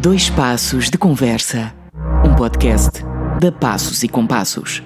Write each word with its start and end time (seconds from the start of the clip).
Dois 0.00 0.30
Passos 0.30 0.90
de 0.90 0.96
Conversa, 0.96 1.74
um 2.24 2.36
podcast 2.36 3.00
da 3.40 3.50
Passos 3.50 4.04
e 4.04 4.08
Compassos. 4.08 4.80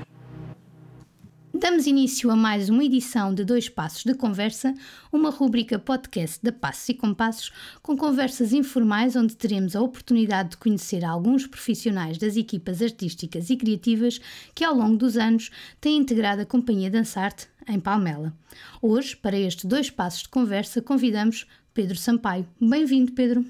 Damos 1.53 1.87
início 1.87 2.31
a 2.31 2.35
mais 2.35 2.71
uma 2.71 2.83
edição 2.83 3.35
de 3.35 3.45
Dois 3.45 3.69
Passos 3.69 4.05
de 4.05 4.15
Conversa, 4.15 4.73
uma 5.13 5.29
rúbrica 5.29 5.79
podcast 5.79 6.43
da 6.43 6.51
Passos 6.51 6.89
e 6.89 6.95
Compassos, 6.95 7.53
com 7.83 7.95
conversas 7.95 8.55
informais 8.55 9.15
onde 9.15 9.37
teremos 9.37 9.77
a 9.77 9.83
oportunidade 9.83 10.53
de 10.53 10.57
conhecer 10.57 11.05
alguns 11.05 11.47
profissionais 11.47 12.17
das 12.17 12.35
equipas 12.35 12.81
artísticas 12.81 13.51
e 13.51 13.57
criativas 13.59 14.19
que 14.55 14.65
ao 14.65 14.75
longo 14.75 14.97
dos 14.97 15.19
anos 15.19 15.51
têm 15.79 15.99
integrado 15.99 16.41
a 16.41 16.47
Companhia 16.47 16.91
Dançarte 16.91 17.49
em 17.69 17.79
Palmela. 17.79 18.33
Hoje, 18.81 19.15
para 19.15 19.39
estes 19.39 19.67
Dois 19.67 19.91
Passos 19.91 20.23
de 20.23 20.31
Conversa, 20.31 20.81
convidamos 20.81 21.47
Pedro 21.75 21.99
Sampaio. 21.99 22.47
Bem-vindo, 22.59 23.13
Pedro. 23.13 23.45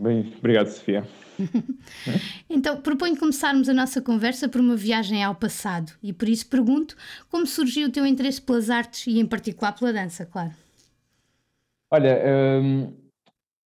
Bem, 0.00 0.34
obrigado, 0.38 0.66
Sofia. 0.66 1.06
então, 2.50 2.80
proponho 2.80 3.16
começarmos 3.16 3.68
a 3.68 3.74
nossa 3.74 4.02
conversa 4.02 4.48
por 4.48 4.60
uma 4.60 4.74
viagem 4.74 5.22
ao 5.22 5.36
passado 5.36 5.92
e 6.02 6.12
por 6.12 6.28
isso 6.28 6.48
pergunto 6.48 6.96
como 7.30 7.46
surgiu 7.46 7.88
o 7.88 7.92
teu 7.92 8.04
interesse 8.04 8.42
pelas 8.42 8.70
artes 8.70 9.06
e, 9.06 9.20
em 9.20 9.26
particular, 9.26 9.72
pela 9.72 9.92
dança, 9.92 10.26
claro. 10.26 10.50
Olha, 11.90 12.20
hum, 12.60 12.92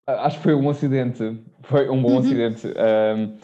acho 0.06 0.36
que 0.36 0.42
foi 0.42 0.54
um 0.54 0.68
acidente, 0.68 1.42
foi 1.62 1.88
um 1.88 2.00
bom 2.02 2.12
uhum. 2.12 2.18
acidente. 2.18 2.66
Hum, 2.68 3.36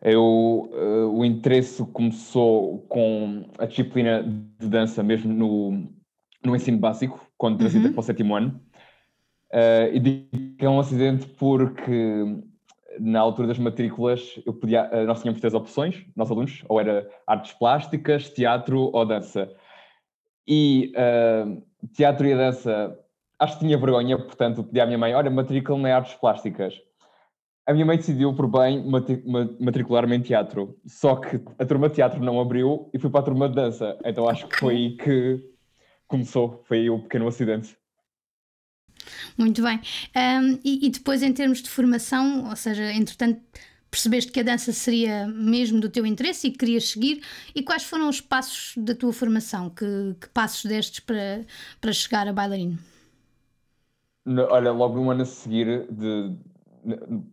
eu, 0.00 0.70
uh, 0.72 1.12
o 1.12 1.24
interesse 1.24 1.84
começou 1.92 2.78
com 2.88 3.44
a 3.58 3.66
disciplina 3.66 4.22
de 4.58 4.66
dança 4.66 5.02
mesmo 5.02 5.32
no, 5.32 5.88
no 6.44 6.56
ensino 6.56 6.78
básico, 6.78 7.20
quando 7.36 7.58
transitei 7.58 7.88
uhum. 7.88 7.92
para 7.92 8.00
o 8.00 8.04
sétimo 8.04 8.34
ano. 8.34 8.60
Uh, 9.52 9.88
e 9.94 9.98
digo 9.98 10.56
que 10.58 10.64
é 10.64 10.68
um 10.68 10.78
acidente 10.78 11.26
porque 11.26 12.22
na 13.00 13.20
altura 13.20 13.48
das 13.48 13.58
matrículas 13.58 14.40
eu 14.44 14.52
podia, 14.52 14.90
uh, 14.92 15.06
nós 15.06 15.20
tínhamos 15.20 15.40
três 15.40 15.54
opções, 15.54 16.04
nós 16.14 16.30
alunos, 16.30 16.62
ou 16.68 16.78
era 16.80 17.08
artes 17.26 17.52
plásticas, 17.52 18.28
teatro 18.30 18.90
ou 18.92 19.06
dança. 19.06 19.50
E 20.46 20.92
uh, 20.96 21.62
teatro 21.94 22.26
e 22.26 22.34
dança, 22.34 22.98
acho 23.38 23.54
que 23.54 23.64
tinha 23.64 23.78
vergonha, 23.78 24.18
portanto 24.18 24.62
pedi 24.64 24.80
à 24.80 24.86
minha 24.86 24.98
mãe, 24.98 25.14
olha, 25.14 25.30
matricula 25.30 25.88
em 25.88 25.92
artes 25.92 26.14
plásticas. 26.14 26.74
A 27.66 27.72
minha 27.72 27.84
mãe 27.84 27.98
decidiu 27.98 28.34
por 28.34 28.48
bem 28.48 28.82
matricular-me 29.60 30.16
em 30.16 30.22
teatro, 30.22 30.78
só 30.86 31.16
que 31.16 31.38
a 31.58 31.66
turma 31.66 31.88
de 31.88 31.96
teatro 31.96 32.18
não 32.22 32.40
abriu 32.40 32.90
e 32.94 32.98
fui 32.98 33.10
para 33.10 33.20
a 33.20 33.24
turma 33.24 33.46
de 33.46 33.54
dança, 33.54 33.98
então 34.04 34.26
acho 34.26 34.48
que 34.48 34.56
foi 34.56 34.74
aí 34.74 34.96
que 34.96 35.44
começou, 36.06 36.62
foi 36.64 36.78
aí 36.78 36.90
o 36.90 37.02
pequeno 37.02 37.28
acidente. 37.28 37.77
Muito 39.36 39.62
bem. 39.62 39.80
Um, 40.16 40.58
e, 40.64 40.86
e, 40.86 40.90
depois, 40.90 41.22
em 41.22 41.32
termos 41.32 41.62
de 41.62 41.70
formação, 41.70 42.48
ou 42.48 42.56
seja, 42.56 42.92
entretanto, 42.92 43.40
percebeste 43.90 44.30
que 44.32 44.40
a 44.40 44.42
dança 44.42 44.72
seria 44.72 45.26
mesmo 45.26 45.80
do 45.80 45.88
teu 45.88 46.04
interesse 46.06 46.48
e 46.48 46.50
que 46.50 46.58
querias 46.58 46.90
seguir, 46.90 47.22
e 47.54 47.62
quais 47.62 47.84
foram 47.84 48.08
os 48.08 48.20
passos 48.20 48.74
da 48.76 48.94
tua 48.94 49.12
formação? 49.12 49.70
Que, 49.70 50.14
que 50.20 50.28
passos 50.28 50.64
destes 50.64 51.00
para, 51.00 51.44
para 51.80 51.92
chegar 51.92 52.28
a 52.28 52.32
bailarino? 52.32 52.78
Olha, 54.50 54.72
logo 54.72 54.96
no 54.96 55.10
ano 55.10 55.22
a 55.22 55.24
seguir, 55.24 55.86
de, 55.90 56.36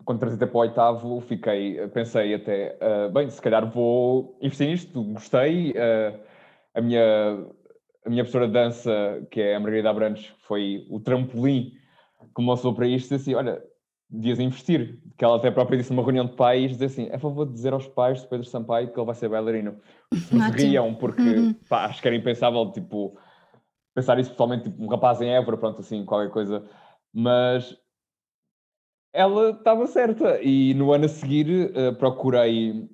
quando 0.05 0.19
transitei 0.19 0.47
para 0.47 0.57
o 0.57 0.61
oitavo, 0.61 1.21
fiquei, 1.21 1.85
pensei 1.89 2.33
até, 2.33 2.77
uh, 2.81 3.11
bem, 3.11 3.29
se 3.29 3.41
calhar 3.41 3.69
vou 3.69 4.37
investir 4.41 4.67
nisto, 4.67 5.03
gostei. 5.03 5.71
Uh, 5.71 6.19
a 6.73 6.81
minha 6.81 7.45
a 8.05 8.09
minha 8.09 8.23
professora 8.23 8.47
de 8.47 8.53
dança, 8.53 9.27
que 9.31 9.41
é 9.41 9.55
a 9.55 9.59
Margarida 9.59 9.89
Abrantes, 9.89 10.31
foi 10.47 10.85
o 10.89 10.99
trampolim 10.99 11.71
que 12.19 12.31
começou 12.33 12.73
para 12.73 12.87
isto, 12.87 13.09
disse 13.09 13.15
assim, 13.15 13.33
olha, 13.33 13.61
devias 14.09 14.39
investir. 14.39 14.99
Que 15.17 15.25
ela 15.25 15.37
até 15.37 15.49
própria 15.49 15.77
disse 15.77 15.91
numa 15.91 16.03
reunião 16.03 16.25
de 16.25 16.33
pais, 16.33 16.71
dizer 16.71 16.85
assim, 16.85 17.07
é 17.11 17.17
favor 17.17 17.45
de 17.45 17.53
dizer 17.53 17.73
aos 17.73 17.87
pais 17.87 18.21
de 18.21 18.27
Pedro 18.27 18.45
Sampaio 18.45 18.91
que 18.91 18.99
ele 18.99 19.05
vai 19.05 19.15
ser 19.15 19.29
bailarino. 19.29 19.77
Se 20.13 20.37
riam, 20.51 20.93
porque 20.93 21.21
uhum. 21.21 21.53
pá, 21.67 21.85
acho 21.85 22.01
que 22.01 22.07
era 22.07 22.15
impensável, 22.15 22.71
tipo, 22.71 23.17
pensar 23.95 24.19
isso 24.19 24.29
pessoalmente, 24.29 24.65
tipo, 24.65 24.83
um 24.83 24.87
rapaz 24.87 25.19
em 25.21 25.29
Évora, 25.29 25.57
pronto, 25.57 25.79
assim, 25.79 26.05
qualquer 26.05 26.31
coisa. 26.31 26.63
Mas 27.11 27.75
ela 29.11 29.49
estava 29.49 29.87
certa. 29.87 30.39
E 30.43 30.75
no 30.75 30.91
ano 30.91 31.05
a 31.05 31.09
seguir 31.09 31.71
uh, 31.71 31.95
procurei 31.95 32.87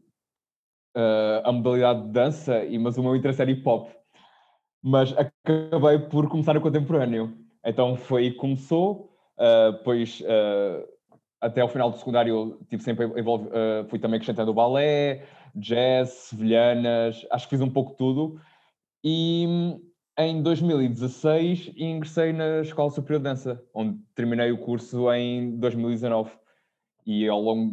uh, 0.95 1.41
a 1.43 1.51
modalidade 1.51 2.03
de 2.03 2.11
dança, 2.11 2.63
e, 2.63 2.79
mas 2.79 2.97
o 2.97 3.03
meu 3.03 3.13
interesse 3.13 3.41
era 3.41 3.51
hip 3.51 3.67
hop 3.67 3.89
mas 4.81 5.13
acabei 5.17 5.99
por 5.99 6.27
começar 6.27 6.53
no 6.53 6.61
contemporâneo. 6.61 7.37
Então 7.63 7.95
foi 7.95 8.23
aí 8.23 8.31
que 8.31 8.37
começou, 8.37 9.13
uh, 9.37 9.73
depois 9.73 10.21
uh, 10.21 10.87
até 11.39 11.61
ao 11.61 11.69
final 11.69 11.91
do 11.91 11.97
secundário 11.97 12.59
tive 12.69 12.83
sempre 12.83 13.05
envolv... 13.19 13.47
uh, 13.47 13.87
fui 13.87 13.99
também 13.99 14.17
acrescentando 14.17 14.53
balé, 14.53 15.23
jazz, 15.55 16.09
sevilhanas, 16.09 17.25
acho 17.29 17.45
que 17.47 17.55
fiz 17.55 17.61
um 17.61 17.69
pouco 17.69 17.93
tudo. 17.95 18.39
E 19.03 19.45
em 20.17 20.41
2016 20.41 21.73
ingressei 21.77 22.33
na 22.33 22.61
Escola 22.61 22.89
Superior 22.89 23.19
de 23.19 23.23
Dança, 23.25 23.63
onde 23.73 23.99
terminei 24.15 24.51
o 24.51 24.57
curso 24.57 25.11
em 25.13 25.57
2019. 25.57 26.31
E 27.05 27.27
ao 27.27 27.41
longo 27.41 27.71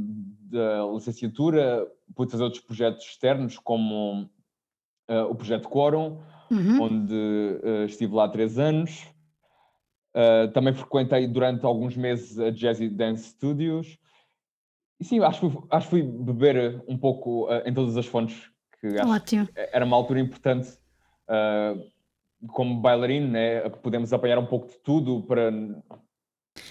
da 0.50 0.86
licenciatura 0.92 1.86
pude 2.14 2.30
fazer 2.30 2.44
outros 2.44 2.62
projetos 2.62 3.04
externos, 3.04 3.58
como 3.58 4.28
o 5.06 5.34
projeto 5.34 5.68
Quorum, 5.68 6.18
uhum. 6.50 6.82
onde 6.82 7.14
uh, 7.14 7.84
estive 7.84 8.14
lá 8.14 8.28
três 8.28 8.58
anos. 8.58 9.06
Uh, 10.14 10.50
também 10.52 10.74
frequentei 10.74 11.26
durante 11.26 11.64
alguns 11.64 11.96
meses 11.96 12.38
a 12.38 12.50
Jazzy 12.50 12.88
Dance 12.88 13.30
Studios. 13.30 13.98
E 15.00 15.04
sim, 15.04 15.20
acho 15.20 15.40
que 15.40 15.50
fui, 15.50 15.66
acho 15.70 15.86
que 15.86 15.90
fui 15.90 16.02
beber 16.02 16.82
um 16.88 16.98
pouco 16.98 17.46
uh, 17.46 17.62
em 17.66 17.72
todas 17.72 17.96
as 17.96 18.06
fontes, 18.06 18.50
que 18.80 18.86
acho 18.98 19.08
Ótimo. 19.08 19.46
que 19.46 19.52
era 19.72 19.84
uma 19.84 19.96
altura 19.96 20.20
importante 20.20 20.76
como 22.52 22.80
bailarino, 22.80 23.28
né? 23.28 23.68
podemos 23.68 24.12
apanhar 24.12 24.38
um 24.38 24.46
pouco 24.46 24.68
de 24.68 24.78
tudo 24.78 25.22
para. 25.22 25.52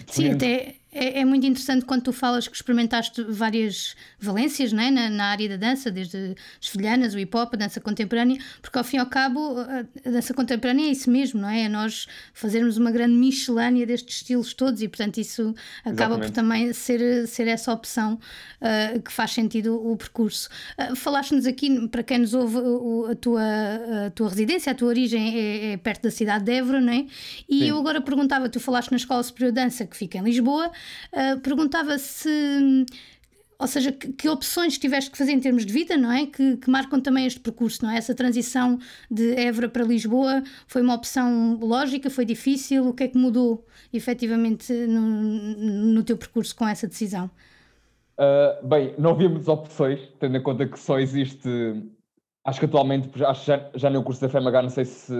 Sim, 0.08 0.32
até 0.32 0.76
é, 0.90 1.20
é, 1.20 1.24
muito 1.24 1.46
interessante 1.46 1.84
quando 1.84 2.02
tu 2.02 2.12
falas 2.12 2.48
que 2.48 2.56
experimentaste 2.56 3.22
várias 3.22 3.94
valências 4.18 4.72
né, 4.72 4.90
na, 4.90 5.10
na 5.10 5.26
área 5.26 5.48
da 5.48 5.56
dança, 5.56 5.90
desde 5.90 6.34
as 6.60 6.68
filhanas, 6.68 7.14
o 7.14 7.18
hip 7.18 7.36
hop, 7.36 7.52
a 7.54 7.56
dança 7.56 7.78
contemporânea, 7.78 8.38
porque 8.62 8.78
ao 8.78 8.84
fim 8.84 8.96
e 8.96 9.00
ao 9.00 9.06
cabo 9.06 9.56
a, 9.58 10.08
dança 10.08 10.32
contemporânea 10.32 10.86
é 10.86 10.90
isso 10.90 11.10
mesmo, 11.10 11.40
não 11.40 11.48
é? 11.48 11.62
É 11.62 11.68
nós 11.68 12.06
fazermos 12.32 12.78
uma 12.78 12.90
grande 12.90 13.14
miscelânea 13.14 13.84
destes 13.84 14.16
estilos 14.16 14.54
todos 14.54 14.80
e, 14.80 14.88
portanto, 14.88 15.18
isso 15.18 15.54
acaba 15.80 16.14
Exatamente. 16.14 16.26
por 16.26 16.30
também 16.30 16.72
ser, 16.72 17.26
ser 17.26 17.48
essa 17.48 17.72
opção 17.72 18.14
uh, 18.14 19.00
que 19.02 19.12
faz 19.12 19.32
sentido 19.32 19.74
o, 19.74 19.92
o 19.92 19.96
percurso. 19.96 20.48
Uh, 20.78 20.96
Falaste-nos 20.96 21.46
aqui, 21.46 21.86
para 21.88 22.02
quem 22.02 22.18
nos 22.18 22.32
ouve, 22.32 22.56
o, 22.56 23.06
a, 23.10 23.14
tua, 23.14 23.42
a 24.06 24.10
tua 24.10 24.28
residência, 24.30 24.72
a 24.72 24.74
tua 24.74 24.88
origem 24.88 25.38
é, 25.38 25.72
é 25.72 25.76
perto 25.76 26.04
da 26.04 26.10
cidade 26.10 26.44
de 26.44 26.52
Évora, 26.52 26.80
não 26.80 26.92
é? 26.92 27.06
E 27.48 27.60
Sim. 27.60 27.64
eu 27.66 27.78
agora 27.78 28.00
perguntava, 28.00 28.48
tu 28.48 28.58
falaste 28.58 28.90
na 28.90 28.96
Escola 28.96 29.22
Superior 29.22 29.52
de 29.52 29.60
Dança 29.60 29.86
que 29.86 29.96
fica 29.96 30.16
em 30.16 30.22
Lisboa. 30.22 30.70
Uh, 31.12 31.40
perguntava 31.40 31.98
se 31.98 32.86
ou 33.58 33.66
seja, 33.66 33.90
que, 33.90 34.12
que, 34.12 34.28
opções 34.28 34.78
tiveste 34.78 35.10
que 35.10 35.18
fazer 35.18 35.32
em 35.32 35.40
termos 35.40 35.66
de 35.66 35.72
vida, 35.72 35.96
não 35.96 36.12
é? 36.12 36.26
Que, 36.26 36.56
que, 36.58 36.70
marcam 36.70 37.00
também 37.00 37.26
este 37.26 37.40
percurso, 37.40 37.84
não 37.84 37.90
é? 37.90 37.98
Essa 37.98 38.14
transição 38.14 38.78
de 39.10 39.34
Évora 39.34 39.68
para 39.68 39.82
Lisboa 39.82 40.44
foi 40.68 40.80
uma 40.80 40.94
opção 40.94 41.58
lógica, 41.60 42.08
foi 42.08 42.24
difícil? 42.24 42.88
O 42.88 42.94
que 42.94 43.02
é 43.02 43.08
que 43.08 43.18
mudou 43.18 43.66
efetivamente 43.92 44.72
no, 44.72 45.00
no 45.92 46.04
teu 46.04 46.16
percurso 46.16 46.54
com 46.54 46.68
essa 46.68 46.86
decisão? 46.86 47.28
Uh, 48.16 48.66
bem, 48.66 48.94
não 48.96 49.10
havia 49.10 49.28
muitas 49.28 49.48
opções, 49.48 50.00
tendo 50.20 50.36
em 50.36 50.42
conta 50.42 50.66
que 50.66 50.78
só 50.78 51.00
existe. 51.00 51.48
Acho 52.44 52.60
que 52.60 52.66
atualmente, 52.66 53.10
acho 53.24 53.44
já, 53.44 53.70
já 53.74 53.90
no 53.90 54.04
curso 54.04 54.20
da 54.20 54.28
FMH, 54.28 54.62
não 54.62 54.70
sei 54.70 54.84
se, 54.84 55.12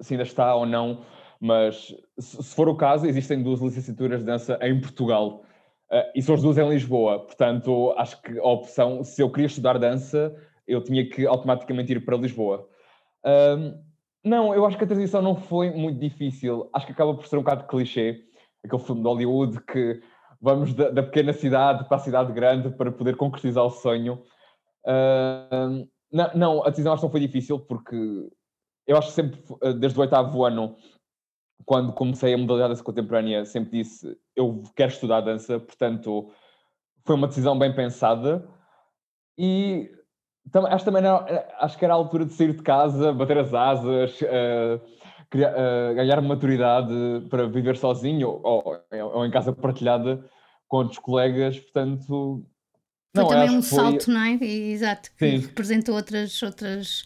se 0.00 0.14
ainda 0.14 0.24
está 0.24 0.54
ou 0.54 0.64
não, 0.64 1.02
mas 1.42 1.92
se 2.20 2.54
for 2.54 2.68
o 2.68 2.76
caso, 2.76 3.04
existem 3.04 3.42
duas 3.42 3.60
licenciaturas 3.60 4.20
de 4.20 4.26
dança 4.26 4.56
em 4.62 4.80
Portugal 4.80 5.42
uh, 5.90 6.12
e 6.14 6.22
são 6.22 6.36
as 6.36 6.42
duas 6.42 6.56
em 6.56 6.68
Lisboa. 6.68 7.18
Portanto, 7.18 7.92
acho 7.96 8.22
que 8.22 8.38
a 8.38 8.46
opção, 8.46 9.02
se 9.02 9.20
eu 9.20 9.28
queria 9.28 9.48
estudar 9.48 9.76
dança, 9.76 10.32
eu 10.68 10.80
tinha 10.84 11.04
que 11.04 11.26
automaticamente 11.26 11.90
ir 11.90 12.04
para 12.04 12.16
Lisboa. 12.16 12.68
não, 14.24 14.54
eu 14.54 14.64
acho 14.64 14.78
que 14.78 14.84
a 14.84 14.86
transição 14.86 15.20
não 15.20 15.34
foi 15.34 15.72
muito 15.72 15.98
difícil. 15.98 16.70
Acho 16.72 16.86
que 16.86 16.92
acaba 16.92 17.12
por 17.12 17.26
ser 17.26 17.38
um 17.38 17.42
bocado 17.42 17.66
clichê, 17.66 18.22
aquele 18.64 18.82
filme 18.82 19.02
de 19.02 19.08
Hollywood 19.08 19.60
que 19.64 20.00
vamos 20.40 20.72
da, 20.74 20.90
da 20.90 21.02
pequena 21.02 21.32
cidade 21.32 21.88
para 21.88 21.96
a 21.96 22.00
cidade 22.00 22.32
grande 22.32 22.70
para 22.70 22.92
poder 22.92 23.16
concretizar 23.16 23.64
o 23.64 23.70
sonho. 23.70 24.22
Uh, 24.86 25.88
não, 26.12 26.30
não, 26.36 26.64
a 26.64 26.70
decisão 26.70 26.92
acho 26.92 27.00
que 27.00 27.06
não 27.06 27.10
foi 27.10 27.20
difícil 27.20 27.58
porque 27.58 27.96
eu 28.86 28.96
acho 28.96 29.08
que 29.08 29.14
sempre, 29.14 29.40
desde 29.80 29.98
o 29.98 30.02
oitavo 30.02 30.44
ano, 30.44 30.76
quando 31.64 31.92
comecei 31.92 32.34
a 32.34 32.38
modalidade 32.38 32.72
dança 32.72 32.84
contemporânea, 32.84 33.44
sempre 33.44 33.82
disse 33.82 34.16
eu 34.34 34.62
quero 34.74 34.92
estudar 34.92 35.20
dança, 35.20 35.58
portanto 35.58 36.30
foi 37.04 37.16
uma 37.16 37.28
decisão 37.28 37.58
bem 37.58 37.74
pensada 37.74 38.48
e 39.36 39.90
acho 40.70 40.84
também 40.84 41.02
não, 41.02 41.24
acho 41.58 41.78
que 41.78 41.84
era 41.84 41.94
a 41.94 41.96
altura 41.96 42.24
de 42.24 42.32
sair 42.32 42.52
de 42.52 42.62
casa, 42.62 43.12
bater 43.12 43.38
as 43.38 43.54
asas, 43.54 44.20
uh, 44.20 44.80
criar, 45.30 45.52
uh, 45.52 45.94
ganhar 45.94 46.20
maturidade 46.20 46.92
para 47.30 47.46
viver 47.46 47.76
sozinho 47.76 48.40
ou, 48.42 48.82
ou, 49.14 49.24
em 49.24 49.30
casa 49.30 49.52
partilhada 49.52 50.24
com 50.68 50.78
outros 50.78 50.98
colegas, 50.98 51.58
portanto 51.58 52.44
Foi 53.14 53.22
não, 53.22 53.28
também 53.28 53.56
um 53.56 53.62
salto, 53.62 54.06
foi... 54.06 54.14
não 54.14 54.20
é? 54.20 54.32
Exato, 54.44 55.10
que 55.16 55.30
Sim. 55.30 55.46
representa 55.46 55.92
outras, 55.92 56.42
outras 56.42 57.04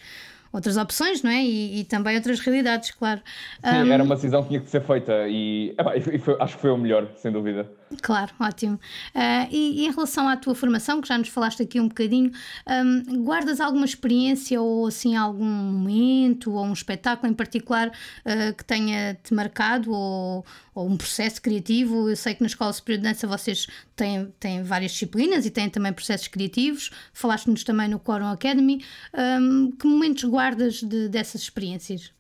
outras 0.53 0.77
opções, 0.77 1.23
não 1.23 1.31
é? 1.31 1.43
E, 1.43 1.81
e 1.81 1.85
também 1.85 2.17
outras 2.17 2.41
realidades, 2.41 2.91
claro. 2.91 3.21
Sim, 3.65 3.89
um, 3.89 3.93
era 3.93 4.03
uma 4.03 4.15
decisão 4.15 4.43
que 4.43 4.49
tinha 4.49 4.61
que 4.61 4.71
ser 4.71 4.83
feita 4.83 5.27
e, 5.29 5.75
e 6.13 6.19
foi, 6.19 6.37
acho 6.41 6.57
que 6.57 6.61
foi 6.61 6.71
o 6.71 6.79
melhor, 6.79 7.09
sem 7.17 7.31
dúvida. 7.31 7.69
Claro, 8.03 8.33
ótimo. 8.41 8.75
Uh, 9.15 9.49
e, 9.50 9.83
e, 9.83 9.87
em 9.87 9.91
relação 9.93 10.29
à 10.29 10.37
tua 10.37 10.56
formação, 10.56 11.00
que 11.00 11.06
já 11.06 11.17
nos 11.17 11.29
falaste 11.29 11.62
aqui 11.62 11.79
um 11.79 11.87
bocadinho, 11.87 12.33
um, 12.67 13.23
guardas 13.23 13.61
alguma 13.61 13.85
experiência 13.85 14.61
ou 14.61 14.88
assim 14.88 15.15
algum 15.15 15.44
momento 15.44 16.53
ou 16.53 16.65
um 16.65 16.73
espetáculo 16.73 17.31
em 17.31 17.35
particular 17.35 17.88
uh, 17.88 18.55
que 18.56 18.65
tenha-te 18.65 19.33
marcado 19.33 19.93
ou, 19.93 20.44
ou, 20.75 20.88
um 20.88 20.97
processo 20.97 21.41
criativo? 21.41 22.11
Eu 22.11 22.17
sei 22.17 22.35
que 22.35 22.41
na 22.41 22.49
Escola 22.49 22.73
Superior 22.73 23.03
de 23.03 23.09
Dança 23.09 23.27
vocês 23.27 23.69
têm, 23.94 24.35
têm 24.41 24.65
várias 24.65 24.91
disciplinas 24.91 25.47
e 25.47 25.50
têm 25.50 25.71
também 25.71 25.93
processos 25.93 26.27
criativos. 26.27 26.91
Falaste-nos 27.12 27.62
também 27.62 27.88
no 27.88 28.00
Quorum 28.00 28.27
Academy. 28.27 28.85
Um, 29.15 29.71
que 29.71 29.87
momentos 29.87 30.25
guardas 30.25 30.83
de, 30.83 31.09
dessas 31.09 31.43
experiências? 31.43 32.11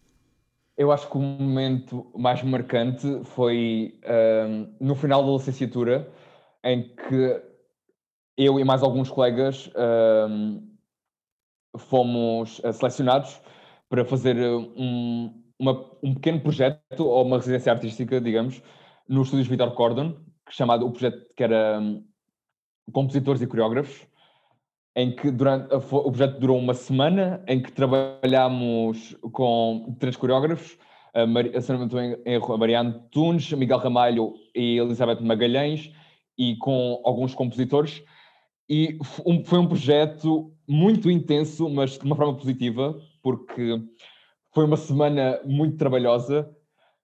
Eu 0.76 0.92
acho 0.92 1.08
que 1.08 1.16
o 1.16 1.20
momento 1.20 2.10
mais 2.14 2.42
marcante 2.42 3.24
foi 3.24 3.98
um, 4.48 4.76
no 4.80 4.94
final 4.94 5.24
da 5.24 5.32
licenciatura, 5.32 6.12
em 6.62 6.94
que 6.94 7.42
eu 8.36 8.60
e 8.60 8.64
mais 8.64 8.82
alguns 8.82 9.08
colegas 9.08 9.70
um, 10.28 10.76
fomos 11.78 12.60
eh, 12.62 12.72
selecionados 12.72 13.40
para 13.88 14.04
fazer 14.04 14.36
um, 14.36 15.42
uma, 15.58 15.90
um 16.02 16.14
pequeno 16.14 16.40
projeto, 16.40 17.00
ou 17.00 17.24
uma 17.24 17.36
residência 17.36 17.72
artística, 17.72 18.20
digamos, 18.20 18.62
nos 19.08 19.28
estúdios 19.28 19.48
Vitor 19.48 19.72
Cordon, 19.74 20.16
chamado 20.50 20.86
o 20.86 20.90
projeto 20.90 21.26
que 21.34 21.42
era 21.42 21.78
um, 21.80 22.04
Compositores 22.92 23.40
e 23.42 23.46
Coreógrafos, 23.46 24.06
em 24.96 25.14
que 25.14 25.30
durante, 25.30 25.72
o 25.74 26.10
projeto 26.10 26.40
durou 26.40 26.58
uma 26.58 26.72
semana, 26.72 27.44
em 27.46 27.60
que 27.60 27.70
trabalhámos 27.70 29.14
com 29.30 29.94
três 30.00 30.16
coreógrafos, 30.16 30.78
a, 31.12 31.26
Mar, 31.26 31.44
a, 31.44 32.92
Tunes, 33.10 33.52
Miguel 33.52 33.76
Ramalho 33.76 34.32
e 34.54 34.78
Elizabeth 34.78 35.20
Magalhães, 35.20 35.92
e 36.38 36.56
com 36.56 37.02
alguns 37.04 37.34
compositores. 37.34 38.02
E 38.68 38.98
foi 39.44 39.58
um 39.58 39.68
projeto 39.68 40.50
muito 40.66 41.10
intenso, 41.10 41.68
mas 41.68 41.98
de 41.98 42.04
uma 42.04 42.16
forma 42.16 42.34
positiva, 42.34 42.98
porque 43.22 43.78
foi 44.54 44.64
uma 44.64 44.78
semana 44.78 45.38
muito 45.44 45.76
trabalhosa, 45.76 46.50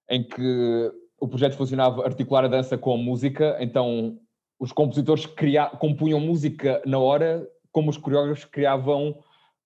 em 0.09 0.23
que 0.23 0.91
o 1.19 1.27
projeto 1.27 1.55
funcionava 1.55 2.03
articular 2.03 2.43
a 2.43 2.47
dança 2.47 2.75
com 2.75 2.95
a 2.95 2.97
música, 2.97 3.55
então 3.61 4.17
os 4.59 4.71
compositores 4.71 5.27
cria, 5.27 5.67
compunham 5.67 6.19
música 6.19 6.81
na 6.85 6.97
hora 6.97 7.47
como 7.73 7.89
os 7.89 7.97
coreógrafos 7.97 8.45
criavam 8.45 9.21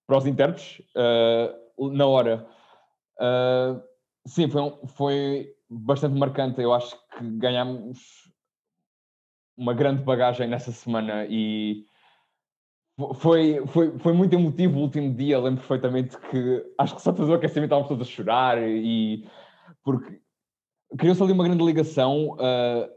para 0.07 0.17
os 0.17 0.25
intérpretes 0.25 0.81
uh, 0.95 1.89
na 1.91 2.07
hora. 2.07 2.47
Uh, 3.19 3.79
sim, 4.25 4.49
foi, 4.49 4.73
foi 4.87 5.53
bastante 5.69 6.17
marcante. 6.17 6.61
Eu 6.61 6.73
acho 6.73 6.95
que 7.09 7.23
ganhámos 7.37 8.31
uma 9.55 9.73
grande 9.73 10.01
bagagem 10.03 10.47
nessa 10.47 10.71
semana 10.71 11.25
e 11.29 11.85
foi, 13.15 13.63
foi, 13.67 13.99
foi 13.99 14.13
muito 14.13 14.33
emotivo 14.33 14.79
o 14.79 14.83
último 14.83 15.13
dia. 15.13 15.39
Lembro 15.39 15.59
perfeitamente 15.59 16.17
que 16.17 16.65
acho 16.79 16.95
que 16.95 17.01
só 17.01 17.11
depois 17.11 17.27
do 17.27 17.35
aquecimento 17.35 17.65
estávamos 17.65 17.89
todos 17.89 18.07
a 18.07 18.09
chorar 18.09 18.57
e 18.63 19.27
porque 19.83 20.21
criou-se 20.97 21.21
ali 21.21 21.33
uma 21.33 21.43
grande 21.43 21.63
ligação. 21.63 22.31
Uh, 22.35 22.96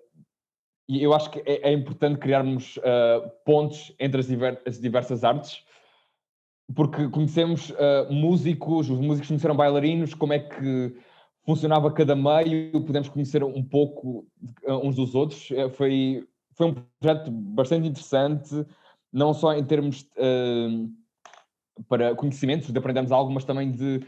e 0.90 1.04
eu 1.04 1.14
acho 1.14 1.30
que 1.30 1.38
é, 1.46 1.70
é 1.70 1.72
importante 1.72 2.18
criarmos 2.18 2.76
uh, 2.78 3.30
pontes 3.44 3.94
entre 3.96 4.20
as, 4.20 4.26
diver 4.26 4.60
as, 4.66 4.80
diversas 4.80 5.22
artes, 5.22 5.64
porque 6.74 7.08
conhecemos 7.08 7.70
uh, 7.70 8.12
músicos, 8.12 8.90
os 8.90 8.98
músicos 8.98 9.28
conheceram 9.28 9.54
bailarinos, 9.54 10.14
como 10.14 10.32
é 10.32 10.40
que 10.40 10.92
funcionava 11.46 11.92
cada 11.92 12.16
meio, 12.16 12.84
podemos 12.84 13.08
conhecer 13.08 13.44
um 13.44 13.62
pouco 13.62 14.26
uh, 14.64 14.84
uns 14.84 14.96
dos 14.96 15.14
outros. 15.14 15.48
foi, 15.74 16.26
foi 16.54 16.66
um 16.66 16.74
projeto 16.98 17.30
bastante 17.30 17.86
interessante, 17.86 18.66
não 19.12 19.32
só 19.32 19.54
em 19.54 19.64
termos 19.64 20.04
para 21.88 22.16
conhecimentos, 22.16 22.72
de 22.72 22.78
aprendermos 22.78 23.12
algo, 23.12 23.32
mas 23.32 23.44
também 23.44 23.70
de 23.70 24.00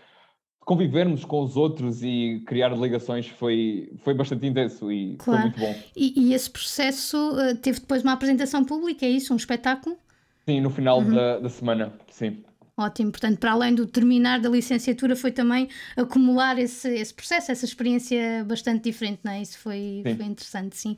convivermos 0.65 1.25
com 1.25 1.43
os 1.43 1.57
outros 1.57 2.03
e 2.03 2.43
criar 2.47 2.69
ligações 2.77 3.27
foi, 3.27 3.93
foi 4.03 4.15
bastante 4.15 4.47
intenso 4.47 4.91
e 4.93 5.17
claro. 5.17 5.43
foi 5.43 5.51
muito 5.51 5.61
bom. 5.61 5.83
E, 5.97 6.29
e 6.29 6.35
esse 6.35 6.51
processo 6.51 7.17
uh, 7.17 7.57
teve 7.57 7.81
depois 7.81 8.03
uma 8.03 8.13
apresentação 8.13 8.65
pública, 8.65 9.05
é 9.05 9.11
isso? 9.11 9.33
Um 9.33 9.37
espetáculo? 9.37 9.97
Sim, 10.47 10.61
no 10.61 10.71
final 10.71 11.01
uhum. 11.01 11.15
da, 11.15 11.39
da 11.39 11.49
semana, 11.49 11.93
sim. 12.11 12.43
Ótimo, 12.77 13.11
portanto, 13.11 13.39
para 13.39 13.53
além 13.53 13.75
do 13.75 13.87
terminar 13.87 14.41
da 14.41 14.49
licenciatura, 14.49 15.15
foi 15.15 15.31
também 15.31 15.69
acumular 15.95 16.59
esse, 16.59 16.89
esse 16.89 17.13
processo, 17.13 17.53
essa 17.53 17.67
experiência 17.67 18.43
bastante 18.45 18.85
diferente, 18.85 19.21
não 19.23 19.33
é? 19.33 19.43
Isso 19.43 19.59
foi, 19.59 20.03
foi 20.17 20.27
interessante, 20.27 20.77
sim. 20.77 20.97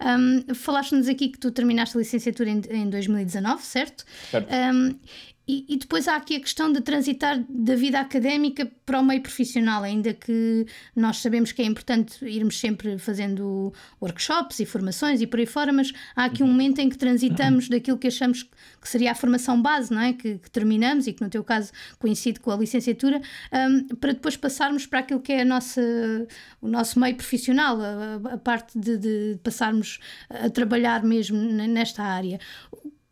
Um, 0.00 0.54
Falaste-nos 0.54 1.08
aqui 1.08 1.30
que 1.30 1.38
tu 1.38 1.50
terminaste 1.50 1.96
a 1.96 2.00
licenciatura 2.00 2.50
em, 2.50 2.60
em 2.70 2.90
2019, 2.90 3.62
certo? 3.62 4.04
Certo. 4.30 4.48
Um, 4.52 4.98
e, 5.46 5.66
e, 5.68 5.76
depois 5.76 6.08
há 6.08 6.16
aqui 6.16 6.36
a 6.36 6.40
questão 6.40 6.72
de 6.72 6.80
transitar 6.80 7.44
da 7.48 7.76
vida 7.76 8.00
académica 8.00 8.70
para 8.86 8.98
o 8.98 9.04
meio 9.04 9.20
profissional, 9.20 9.82
ainda 9.82 10.14
que 10.14 10.66
nós 10.96 11.18
sabemos 11.18 11.52
que 11.52 11.60
é 11.60 11.66
importante 11.66 12.24
irmos 12.24 12.58
sempre 12.58 12.98
fazendo 12.98 13.70
workshops 14.00 14.60
e 14.60 14.64
formações 14.64 15.20
e 15.20 15.26
por 15.26 15.38
aí 15.38 15.44
fora, 15.44 15.70
mas 15.70 15.92
há 16.16 16.24
aqui 16.24 16.42
um 16.42 16.46
momento 16.46 16.78
em 16.78 16.88
que 16.88 16.96
transitamos 16.96 17.68
daquilo 17.68 17.98
que 17.98 18.06
achamos 18.06 18.42
que 18.42 18.88
seria 18.88 19.12
a 19.12 19.14
formação 19.14 19.60
base, 19.60 19.92
não 19.92 20.00
é? 20.00 20.14
Que, 20.14 20.38
que 20.38 20.50
terminamos 20.50 21.06
e 21.06 21.12
que 21.12 21.22
no 21.22 21.28
teu 21.28 21.44
caso 21.44 21.72
coincide 21.98 22.40
com 22.40 22.50
a 22.50 22.56
licenciatura, 22.56 23.20
um, 23.52 23.96
para 23.96 24.12
depois 24.12 24.38
passarmos 24.38 24.86
para 24.86 25.00
aquilo 25.00 25.20
que 25.20 25.32
é 25.32 25.42
a 25.42 25.44
nossa, 25.44 25.82
o 26.62 26.68
nosso 26.68 26.98
meio 26.98 27.16
profissional, 27.16 27.78
a, 27.80 28.34
a 28.34 28.38
parte 28.38 28.78
de, 28.78 28.96
de 28.96 29.38
passarmos 29.42 29.98
a 30.30 30.48
trabalhar 30.48 31.02
mesmo 31.02 31.36
nesta 31.38 32.02
área. 32.02 32.40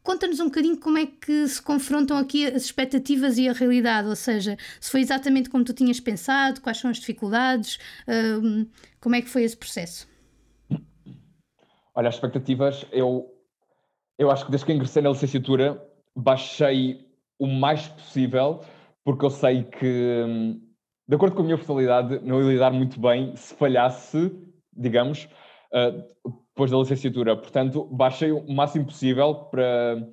Conta-nos 0.03 0.41
um 0.41 0.47
bocadinho 0.47 0.77
como 0.79 0.99
é 0.99 1.07
que 1.07 1.47
se 1.47 1.63
confrontam 1.63 2.17
aqui 2.17 2.45
as 2.47 2.65
expectativas 2.65 3.39
e 3.39 3.49
a 3.49 3.53
realidade, 3.53 4.09
ou 4.09 4.17
seja, 4.17 4.57
se 4.81 4.91
foi 4.91 5.01
exatamente 5.01 5.49
como 5.49 5.65
tu 5.65 5.73
tinhas 5.73 6.01
pensado, 6.01 6.61
quais 6.61 6.79
são 6.79 6.91
as 6.91 6.99
dificuldades, 6.99 7.79
um, 8.43 8.67
como 9.01 9.15
é 9.15 9.23
que 9.23 9.29
foi 9.29 9.45
esse 9.45 9.57
processo? 9.57 10.09
Olha, 11.95 12.09
as 12.09 12.17
expectativas, 12.17 12.85
eu, 12.91 13.31
eu 14.19 14.31
acho 14.31 14.45
que 14.45 14.51
desde 14.51 14.67
que 14.67 14.73
ingressei 14.73 15.03
na 15.03 15.11
licenciatura 15.11 15.81
baixei 16.17 17.07
o 17.39 17.47
mais 17.47 17.87
possível, 17.87 18.61
porque 19.05 19.25
eu 19.25 19.31
sei 19.31 19.65
que, 19.65 20.25
hum, 20.27 20.61
de 21.07 21.15
acordo 21.15 21.37
com 21.37 21.43
a 21.43 21.45
minha 21.45 21.57
personalidade, 21.57 22.19
não 22.25 22.41
ia 22.41 22.53
lidar 22.53 22.73
muito 22.73 23.01
bem 23.01 23.37
se 23.37 23.55
falhasse, 23.55 24.33
digamos, 24.73 25.29
uh, 25.73 26.33
depois 26.55 26.71
da 26.71 26.79
licenciatura. 26.79 27.37
Portanto, 27.37 27.85
baixei 27.87 28.31
o 28.31 28.53
máximo 28.53 28.87
possível 28.87 29.35
para, 29.47 30.09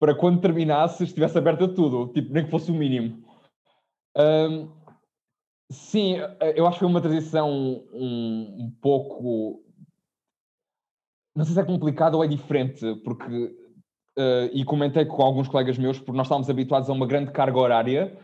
para 0.00 0.14
quando 0.14 0.40
terminasse 0.40 1.04
estivesse 1.04 1.36
aberto 1.38 1.64
a 1.64 1.74
tudo, 1.74 2.12
tipo, 2.12 2.32
nem 2.32 2.44
que 2.44 2.50
fosse 2.50 2.70
o 2.70 2.74
mínimo. 2.74 3.22
Um, 4.16 4.70
sim, 5.70 6.16
eu 6.56 6.66
acho 6.66 6.76
que 6.76 6.84
foi 6.84 6.88
uma 6.88 7.00
transição 7.00 7.50
um, 7.92 8.64
um 8.64 8.76
pouco. 8.80 9.62
Não 11.36 11.44
sei 11.44 11.54
se 11.54 11.60
é 11.60 11.64
complicado 11.64 12.14
ou 12.14 12.24
é 12.24 12.26
diferente, 12.26 12.94
porque. 13.04 13.62
Uh, 14.16 14.46
e 14.52 14.64
comentei 14.64 15.04
com 15.04 15.20
alguns 15.24 15.48
colegas 15.48 15.76
meus, 15.76 15.98
porque 15.98 16.16
nós 16.16 16.28
estávamos 16.28 16.48
habituados 16.48 16.88
a 16.88 16.92
uma 16.92 17.06
grande 17.06 17.32
carga 17.32 17.58
horária. 17.58 18.16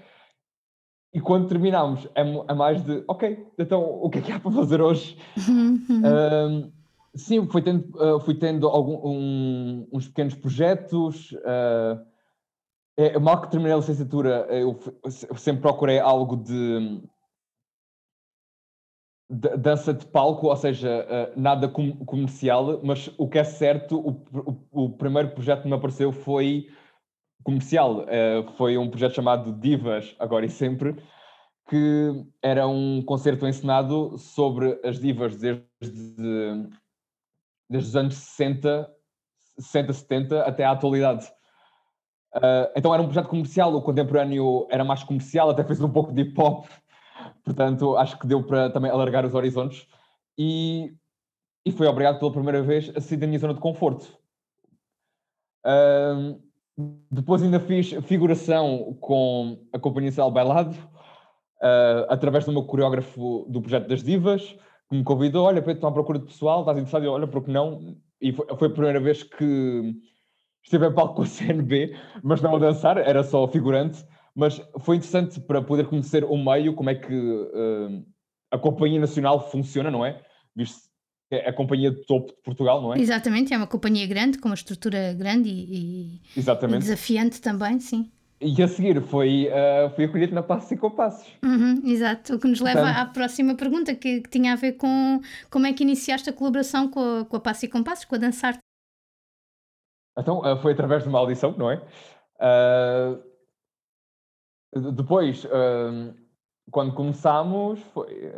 E 1.13 1.21
quando 1.21 1.49
terminámos, 1.49 2.07
é, 2.15 2.23
é 2.23 2.55
mais 2.55 2.83
de, 2.85 3.03
ok, 3.09 3.47
então 3.59 3.83
o 3.83 4.09
que 4.09 4.19
é 4.19 4.23
que 4.23 4.33
há 4.33 4.39
para 4.39 4.53
fazer 4.53 4.81
hoje? 4.81 5.19
um, 5.49 6.71
Sim, 7.15 7.47
fui 7.49 7.61
tendo, 7.61 7.89
uh, 8.01 8.21
fui 8.21 8.35
tendo 8.35 8.69
algum, 8.69 9.01
um, 9.05 9.89
uns 9.93 10.07
pequenos 10.07 10.35
projetos. 10.35 11.33
Uh, 11.33 12.01
é, 12.97 13.19
mal 13.19 13.41
que 13.41 13.51
terminei 13.51 13.73
a 13.73 13.79
licenciatura, 13.79 14.47
eu, 14.51 14.79
eu 15.03 15.37
sempre 15.37 15.63
procurei 15.63 15.99
algo 15.99 16.37
de, 16.37 17.03
de, 19.29 19.57
dança 19.57 19.93
de 19.93 20.07
palco, 20.07 20.49
ou 20.49 20.57
seja, 20.57 21.05
uh, 21.37 21.41
nada 21.41 21.69
com, 21.69 22.05
comercial, 22.05 22.81
mas 22.85 23.13
o 23.19 23.29
que 23.29 23.39
é 23.39 23.45
certo, 23.45 23.99
o, 23.99 24.61
o, 24.73 24.85
o, 24.85 24.91
primeiro 24.91 25.31
projeto 25.31 25.63
que 25.63 25.69
me 25.69 25.75
apareceu 25.75 26.13
foi 26.13 26.69
comercial. 27.43 28.07
foi 28.57 28.77
um 28.77 28.89
projeto 28.89 29.15
chamado 29.15 29.53
Divas, 29.53 30.15
agora 30.19 30.47
e 30.47 30.51
sempre, 30.51 30.97
que 31.69 32.25
era 32.43 32.67
um 32.67 33.03
concerto 33.03 33.47
encenado 33.47 34.19
sobre 34.19 34.81
as 34.85 34.99
divas 34.99 35.37
desde 35.37 36.69
desde 37.71 37.89
os 37.89 37.97
anos 37.97 38.15
60, 38.17 38.91
60 39.61 39.93
70 39.93 40.43
até 40.43 40.65
à 40.65 40.73
atualidade. 40.73 41.27
Uh, 42.35 42.71
então 42.77 42.93
era 42.93 43.03
um 43.03 43.07
projeto 43.07 43.29
comercial, 43.29 43.75
o 43.75 43.83
contemporâneo 43.83 44.67
era 44.71 44.85
mais 44.85 45.05
comercial, 45.05 45.51
até 45.51 45.65
fez 45.65 45.81
um 45.81 45.91
pouco 45.91 46.13
de 46.13 46.23
hip 46.23 46.41
hop, 46.41 46.67
portanto 47.45 47.97
acho 47.97 48.19
que 48.19 48.27
deu 48.27 48.43
para 48.43 48.71
também 48.71 48.91
alargar 48.91 49.25
os 49.25 49.35
horizontes 49.35 49.87
e, 50.37 50.93
e 51.65 51.73
foi 51.73 51.87
obrigado 51.87 52.19
pela 52.19 52.33
primeira 52.33 52.63
vez 52.63 52.91
a 52.97 53.01
sair 53.01 53.19
da 53.19 53.27
minha 53.27 53.39
zona 53.39 53.55
de 53.55 53.61
conforto. 53.61 54.17
Uh, 55.65 56.41
depois 57.11 57.43
ainda 57.43 57.61
fiz 57.61 57.93
figuração 58.05 58.97
com 59.01 59.59
a 59.73 59.79
Companhia 59.79 60.11
Nacional 60.11 60.31
Bailado, 60.31 60.77
uh, 61.61 62.07
através 62.09 62.45
do 62.45 62.53
meu 62.53 62.65
coreógrafo 62.65 63.47
do 63.49 63.61
Projeto 63.61 63.89
das 63.89 64.03
Divas, 64.03 64.57
que 64.89 64.97
me 64.97 65.05
convidou, 65.05 65.47
olha, 65.47 65.61
Pedro, 65.61 65.75
estou 65.75 65.89
à 65.89 65.93
procura 65.93 66.19
de 66.19 66.27
pessoal, 66.27 66.61
estás 66.61 66.77
interessado? 66.77 67.05
E 67.05 67.09
olha, 67.09 67.27
por 67.27 67.45
que 67.45 67.51
não? 67.51 67.97
E 68.21 68.33
foi, 68.33 68.47
foi, 68.57 68.69
a 68.69 68.71
primeira 68.71 69.01
vez 69.01 69.23
que 69.23 69.95
estive 70.63 70.87
em 70.87 70.93
palco 70.93 71.15
com 71.15 71.23
a 71.23 71.27
CNB, 71.27 71.97
mas 72.23 72.43
não 72.43 72.57
a 72.57 72.59
dançar, 72.59 72.99
era 72.99 73.23
só 73.23 73.47
figurante, 73.47 74.05
mas 74.35 74.61
foi 74.81 74.97
interessante 74.97 75.41
para 75.41 75.63
poder 75.63 75.87
conhecer 75.87 76.25
o 76.25 76.37
meio, 76.37 76.75
como 76.75 76.91
é 76.91 76.95
que 76.95 77.15
uh, 77.15 78.05
a 78.51 78.59
Companhia 78.59 79.01
Nacional 79.01 79.49
funciona, 79.51 79.91
não 79.91 80.05
é? 80.05 80.21
Visto 80.55 80.90
é 81.31 81.49
a 81.49 81.53
companhia 81.53 81.91
de 81.93 82.05
topo 82.05 82.33
de 82.33 82.43
Portugal, 82.43 82.83
não 82.83 82.93
é? 82.93 82.99
Exatamente, 82.99 83.55
é 83.55 83.57
uma 83.57 83.67
companhia 83.67 84.07
grande, 84.07 84.39
com 84.39 84.49
uma 84.49 84.55
estrutura 84.55 85.13
grande 85.15 85.49
e, 85.49 86.21
e, 86.37 86.41
e 86.41 86.79
desafiante 86.79 87.41
também, 87.41 87.79
sim. 87.79 88.11
E 88.41 88.63
a 88.63 88.67
seguir 88.67 89.01
foi, 89.03 89.49
uh, 89.49 89.91
fui 89.95 90.07
acolhido 90.07 90.35
na 90.35 90.43
Passos 90.43 90.73
e 90.73 90.77
Compassos. 90.77 91.31
Uhum, 91.45 91.83
exato, 91.85 92.35
o 92.35 92.39
que 92.39 92.49
nos 92.49 92.61
leva 92.61 92.89
à 92.89 93.05
próxima 93.05 93.55
pergunta, 93.55 93.95
que, 93.95 94.23
que, 94.23 94.31
tinha 94.31 94.55
a 94.55 94.57
ver 94.57 94.73
com 94.73 95.21
como 95.51 95.67
é 95.67 95.73
que 95.75 95.83
iniciaste 95.83 96.31
a 96.31 96.33
colaboração 96.33 96.89
com 96.89 97.21
a, 97.21 97.25
com 97.25 97.37
a 97.37 97.41
Passos 97.41 97.65
e 97.65 97.69
Compassos, 97.69 98.07
com 98.07 98.15
a 98.15 98.19
Dançar. 98.19 98.57
Então, 100.19 100.41
uh, 100.41 100.57
foi 100.61 100.73
através 100.73 101.03
de 101.03 101.09
uma 101.11 101.19
audição, 101.19 101.55
não 101.57 101.71
é? 101.71 101.83
Uh, 102.41 103.23
depois, 104.93 105.45
quando 106.71 106.95
começámos, 106.95 107.81
foi 107.93 108.33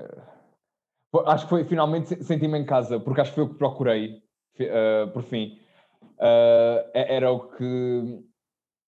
Acho 1.26 1.44
que 1.44 1.50
foi 1.50 1.64
finalmente 1.64 2.22
senti-me 2.24 2.58
em 2.58 2.64
casa, 2.64 2.98
porque 2.98 3.20
acho 3.20 3.30
que 3.30 3.34
foi 3.36 3.44
o 3.44 3.48
que 3.48 3.58
procurei, 3.58 4.22
uh, 4.60 5.10
por 5.12 5.22
fim. 5.22 5.58
Uh, 6.18 6.88
era 6.94 7.30
o 7.30 7.50
que. 7.50 8.24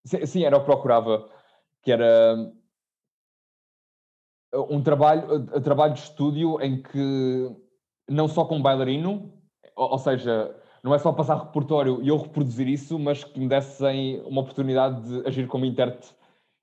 Sim, 0.05 0.45
era 0.45 0.57
o 0.57 0.61
que 0.61 0.67
procurava, 0.67 1.29
que 1.83 1.93
era 1.93 2.37
um 4.71 4.83
trabalho, 4.83 5.35
um 5.35 5.61
trabalho 5.61 5.95
de 5.95 6.01
estúdio 6.01 6.61
em 6.61 6.83
que 6.83 7.51
não 8.09 8.29
só 8.29 8.45
com 8.45 8.61
bailarino, 8.61 9.33
ou, 9.77 9.93
ou 9.93 9.99
seja, 9.99 10.55
não 10.83 10.95
é 10.95 10.99
só 10.99 11.13
passar 11.13 11.37
repertório 11.37 12.03
e 12.03 12.09
eu 12.09 12.17
reproduzir 12.17 12.69
isso, 12.69 12.99
mas 12.99 13.25
que 13.25 13.39
me 13.41 13.49
dessem 13.49 14.23
uma 14.23 14.43
oportunidade 14.43 15.03
de 15.09 15.27
agir 15.27 15.47
como 15.47 15.65
intérprete 15.65 16.15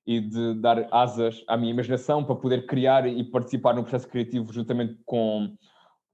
e 0.05 0.19
de 0.19 0.55
dar 0.55 0.87
asas 0.91 1.43
à 1.47 1.55
minha 1.55 1.71
imaginação 1.71 2.23
para 2.23 2.35
poder 2.35 2.65
criar 2.65 3.07
e 3.07 3.23
participar 3.23 3.73
no 3.73 3.83
processo 3.83 4.07
criativo 4.07 4.51
juntamente 4.51 4.99
com, 5.05 5.55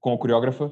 com 0.00 0.12
a 0.12 0.18
coreógrafa. 0.18 0.66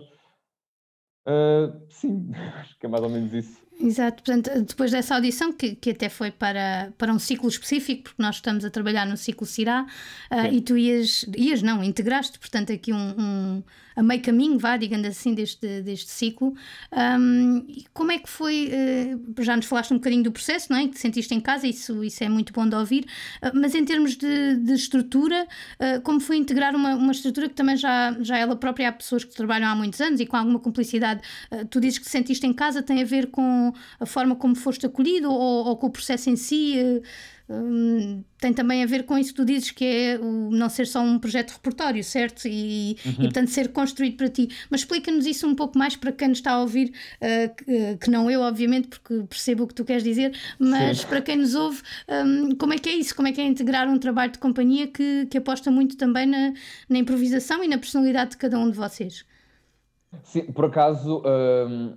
Uh, 1.27 1.87
sim, 1.91 2.31
acho 2.61 2.79
que 2.79 2.87
é 2.87 2.89
mais 2.89 3.03
ou 3.03 3.11
menos 3.11 3.33
isso. 3.33 3.66
Exato, 3.79 4.23
portanto, 4.23 4.51
depois 4.63 4.91
dessa 4.91 5.15
audição, 5.15 5.53
que, 5.53 5.75
que 5.75 5.91
até 5.91 6.09
foi 6.09 6.31
para, 6.31 6.93
para 6.97 7.13
um 7.13 7.19
ciclo 7.19 7.49
específico, 7.49 8.05
porque 8.05 8.23
nós 8.23 8.37
estamos 8.37 8.65
a 8.65 8.71
trabalhar 8.71 9.07
no 9.07 9.17
ciclo 9.17 9.47
Cirá, 9.47 9.87
uh, 10.31 10.53
e 10.53 10.63
tu 10.63 10.79
ias, 10.79 11.27
ias, 11.37 11.63
não, 11.63 11.85
integraste, 11.85 12.39
portanto, 12.39 12.73
aqui 12.73 12.93
um, 12.93 13.15
um 13.19 13.63
a 13.97 14.03
meio 14.03 14.21
caminho, 14.21 14.59
vá, 14.59 14.77
digamos 14.77 15.09
assim, 15.09 15.35
deste, 15.35 15.81
deste 15.81 16.11
ciclo. 16.11 16.55
Um, 16.93 17.67
como 17.95 18.13
é 18.13 18.19
que 18.19 18.29
foi? 18.29 18.71
Uh, 18.71 19.43
já 19.43 19.57
nos 19.57 19.65
falaste 19.65 19.93
um 19.93 19.97
bocadinho 19.97 20.23
do 20.23 20.31
processo, 20.31 20.71
não 20.71 20.79
é? 20.79 20.83
Que 20.83 20.91
te 20.91 21.01
sentiste 21.01 21.35
em 21.35 21.41
casa, 21.41 21.67
isso, 21.67 22.05
isso 22.05 22.23
é 22.23 22.29
muito 22.29 22.53
bom 22.53 22.69
de 22.69 22.77
ouvir, 22.77 23.07
uh, 23.43 23.51
mas 23.55 23.75
em 23.75 23.85
termos 23.85 24.15
de, 24.15 24.57
de 24.57 24.75
estrutura, 24.75 25.49
uh, 25.81 26.01
como 26.03 26.21
foi 26.21 26.37
integrar 26.37 26.77
uma, 26.77 26.95
uma 26.95 27.13
estrutura 27.13 27.49
que 27.49 27.55
também 27.55 27.77
já, 27.77 28.15
já 28.21 28.37
ela 28.37 28.55
própria 28.55 28.91
há 28.91 28.93
pessoas 28.93 29.25
que 29.25 29.35
trabalham 29.35 29.67
há 29.67 29.75
muitos 29.75 29.99
anos 30.01 30.21
e 30.21 30.27
com 30.27 30.37
alguma 30.37 30.61
cumplicidade? 30.61 31.23
tu 31.71 31.81
dizes 31.81 31.99
que 31.99 32.05
te 32.05 32.11
sentiste 32.11 32.47
em 32.47 32.53
casa, 32.53 32.83
tem 32.83 33.01
a 33.01 33.05
ver 33.05 33.29
com 33.29 33.66
a 34.01 34.07
forma 34.07 34.37
como 34.37 34.55
foste 34.55 34.87
acolhido 34.87 35.31
ou, 35.31 35.67
ou 35.67 35.77
com 35.77 35.87
o 35.87 35.91
processo 35.91 36.31
em 36.31 36.37
si? 36.37 37.03
Hum, 37.49 38.25
tem 38.39 38.53
também 38.53 38.83
a 38.83 38.87
ver 38.87 39.05
com 39.05 39.17
isso 39.17 39.31
que 39.31 39.37
tu 39.37 39.45
dizes, 39.45 39.71
que 39.71 39.85
é 39.85 40.19
o 40.19 40.51
não 40.51 40.69
ser 40.69 40.85
só 40.85 41.01
um 41.01 41.17
projeto 41.17 41.49
de 41.49 41.55
repertório, 41.55 42.03
certo? 42.03 42.49
E, 42.49 42.97
uhum. 43.05 43.13
e 43.13 43.17
portanto 43.19 43.49
ser 43.49 43.69
construído 43.69 44.17
para 44.17 44.29
ti. 44.29 44.49
Mas 44.69 44.81
explica-nos 44.81 45.27
isso 45.27 45.47
um 45.47 45.55
pouco 45.55 45.79
mais 45.79 45.95
para 45.95 46.11
quem 46.11 46.29
nos 46.29 46.39
está 46.39 46.53
a 46.53 46.61
ouvir, 46.61 46.93
uh, 47.21 47.55
que, 47.55 47.97
que, 47.99 48.11
não 48.11 48.29
eu, 48.29 48.41
obviamente, 48.41 48.89
porque 48.89 49.23
percebo 49.29 49.63
o 49.63 49.67
que 49.69 49.75
tu 49.75 49.85
queres 49.85 50.03
dizer, 50.03 50.37
mas 50.59 50.99
Sim. 50.99 51.07
para 51.07 51.23
quem 51.23 51.37
nos 51.37 51.55
ouve, 51.55 51.83
um, 52.09 52.57
como 52.57 52.75
é 52.75 52.79
que 52.79 52.89
é 52.89 52.97
isso? 52.97 53.15
Como 53.15 53.29
é 53.29 53.33
que 53.33 53.41
é 53.41 53.45
integrar 53.45 53.89
um 53.89 53.99
trabalho 53.99 54.33
de 54.33 54.39
companhia 54.39 54.89
que, 54.89 55.27
que 55.27 55.39
aposta 55.39 55.71
muito 55.71 55.97
também 55.97 56.27
na, 56.27 56.53
na 56.89 56.99
improvisação 56.99 57.63
e 57.63 57.69
na 57.69 57.79
personalidade 57.79 58.33
de 58.33 58.39
cada 58.39 58.59
um 58.59 58.69
de 58.69 58.77
vocês? 58.77 59.25
Sim, 60.25 60.47
por 60.53 60.65
acaso, 60.65 61.23
um, 61.25 61.97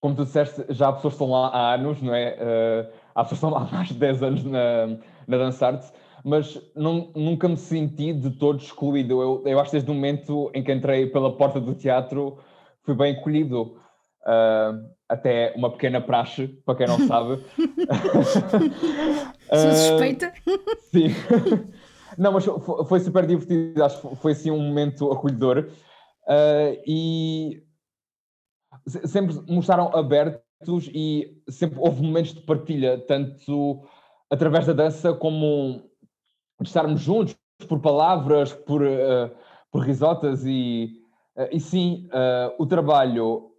como 0.00 0.14
tu 0.14 0.24
disseste, 0.24 0.64
já 0.70 0.88
há 0.88 0.92
pessoas 0.92 1.14
que 1.14 1.22
estão 1.22 1.30
lá 1.30 1.48
há 1.48 1.74
anos, 1.74 2.00
não 2.00 2.14
é? 2.14 2.34
Uh, 2.34 2.92
há 3.14 3.24
pessoas 3.24 3.40
que 3.40 3.46
estão 3.46 3.56
há 3.56 3.72
mais 3.72 3.88
de 3.88 3.94
10 3.94 4.22
anos 4.22 4.44
na, 4.44 4.86
na 5.26 5.38
Dançarte, 5.38 5.92
mas 6.24 6.60
não, 6.74 7.10
nunca 7.14 7.48
me 7.48 7.56
senti 7.56 8.12
de 8.12 8.30
todo 8.30 8.58
excluído. 8.58 9.20
Eu, 9.20 9.42
eu 9.46 9.60
acho 9.60 9.70
que 9.70 9.76
desde 9.76 9.90
o 9.90 9.94
momento 9.94 10.50
em 10.54 10.62
que 10.62 10.72
entrei 10.72 11.06
pela 11.06 11.36
porta 11.36 11.60
do 11.60 11.74
teatro 11.74 12.38
fui 12.82 12.94
bem 12.94 13.14
acolhido. 13.16 13.76
Uh, 14.26 14.98
até 15.08 15.54
uma 15.56 15.70
pequena 15.70 16.02
praxe, 16.02 16.48
para 16.66 16.74
quem 16.74 16.86
não 16.86 16.98
sabe. 17.06 17.42
Sou 19.50 19.72
suspeita. 19.72 20.32
Uh, 20.46 20.76
sim. 20.90 21.08
Não, 22.18 22.32
mas 22.32 22.44
foi, 22.44 22.84
foi, 22.84 23.00
super 23.00 23.24
divertido, 23.26 23.82
acho 23.82 24.00
que 24.00 24.16
foi 24.16 24.32
assim 24.32 24.50
um 24.50 24.60
momento 24.60 25.10
acolhedor. 25.10 25.70
Uh, 26.26 26.76
e 26.86 27.62
sempre 28.88 29.34
mostraram 29.48 29.94
aberto 29.94 30.42
e 30.92 31.40
sempre 31.48 31.78
houve 31.78 32.02
momentos 32.02 32.34
de 32.34 32.40
partilha, 32.42 32.98
tanto 33.06 33.82
através 34.30 34.66
da 34.66 34.72
dança 34.72 35.14
como 35.14 35.82
de 36.60 36.66
estarmos 36.66 37.00
juntos 37.00 37.36
por 37.68 37.80
palavras, 37.80 38.52
por, 38.52 38.82
uh, 38.82 39.30
por 39.70 39.82
risotas 39.82 40.44
e, 40.44 41.00
uh, 41.36 41.48
e 41.52 41.60
sim, 41.60 42.08
uh, 42.08 42.54
o 42.58 42.66
trabalho 42.66 43.52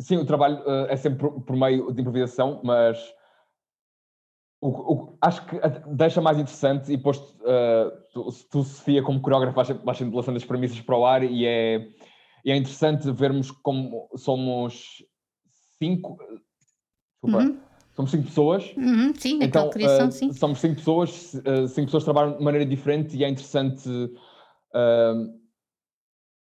sim, 0.00 0.16
o 0.16 0.26
trabalho 0.26 0.60
é 0.88 0.96
sempre 0.96 1.20
por, 1.20 1.42
por, 1.42 1.56
meio 1.56 1.92
de 1.92 2.00
improvisação, 2.00 2.60
mas 2.64 2.98
o, 4.60 4.68
o, 4.68 5.18
acho 5.20 5.46
que 5.46 5.60
deixa 5.86 6.20
mais 6.20 6.38
interessante 6.38 6.92
e 6.92 6.96
depois 6.96 7.20
tu, 8.12 8.28
tu, 8.50 8.64
Sofia, 8.64 9.00
como 9.00 9.20
coreógrafa, 9.20 9.74
vais 9.74 9.96
sempre 9.96 10.16
lançando 10.16 10.38
as 10.38 10.44
premissas 10.44 10.80
para 10.80 10.98
o 10.98 11.06
ar 11.06 11.22
e 11.22 11.46
é, 11.46 11.88
e 12.44 12.50
é 12.50 12.56
interessante 12.56 13.10
vermos 13.12 13.50
como 13.50 14.08
somos 14.16 15.04
cinco. 15.78 16.18
Desculpa. 17.22 17.44
Uhum. 17.44 17.60
Somos 17.94 18.10
cinco 18.10 18.24
pessoas. 18.24 18.74
Uhum, 18.76 19.14
sim, 19.14 19.38
então, 19.42 19.68
criação, 19.68 20.08
uh, 20.08 20.12
sim. 20.12 20.32
Somos 20.32 20.60
cinco 20.60 20.76
pessoas, 20.76 21.34
uh, 21.34 21.68
cinco 21.68 21.86
pessoas 21.86 22.04
trabalham 22.04 22.38
de 22.38 22.42
maneira 22.42 22.64
diferente 22.64 23.16
e 23.16 23.24
é 23.24 23.28
interessante. 23.28 23.88
Uh, 23.88 25.40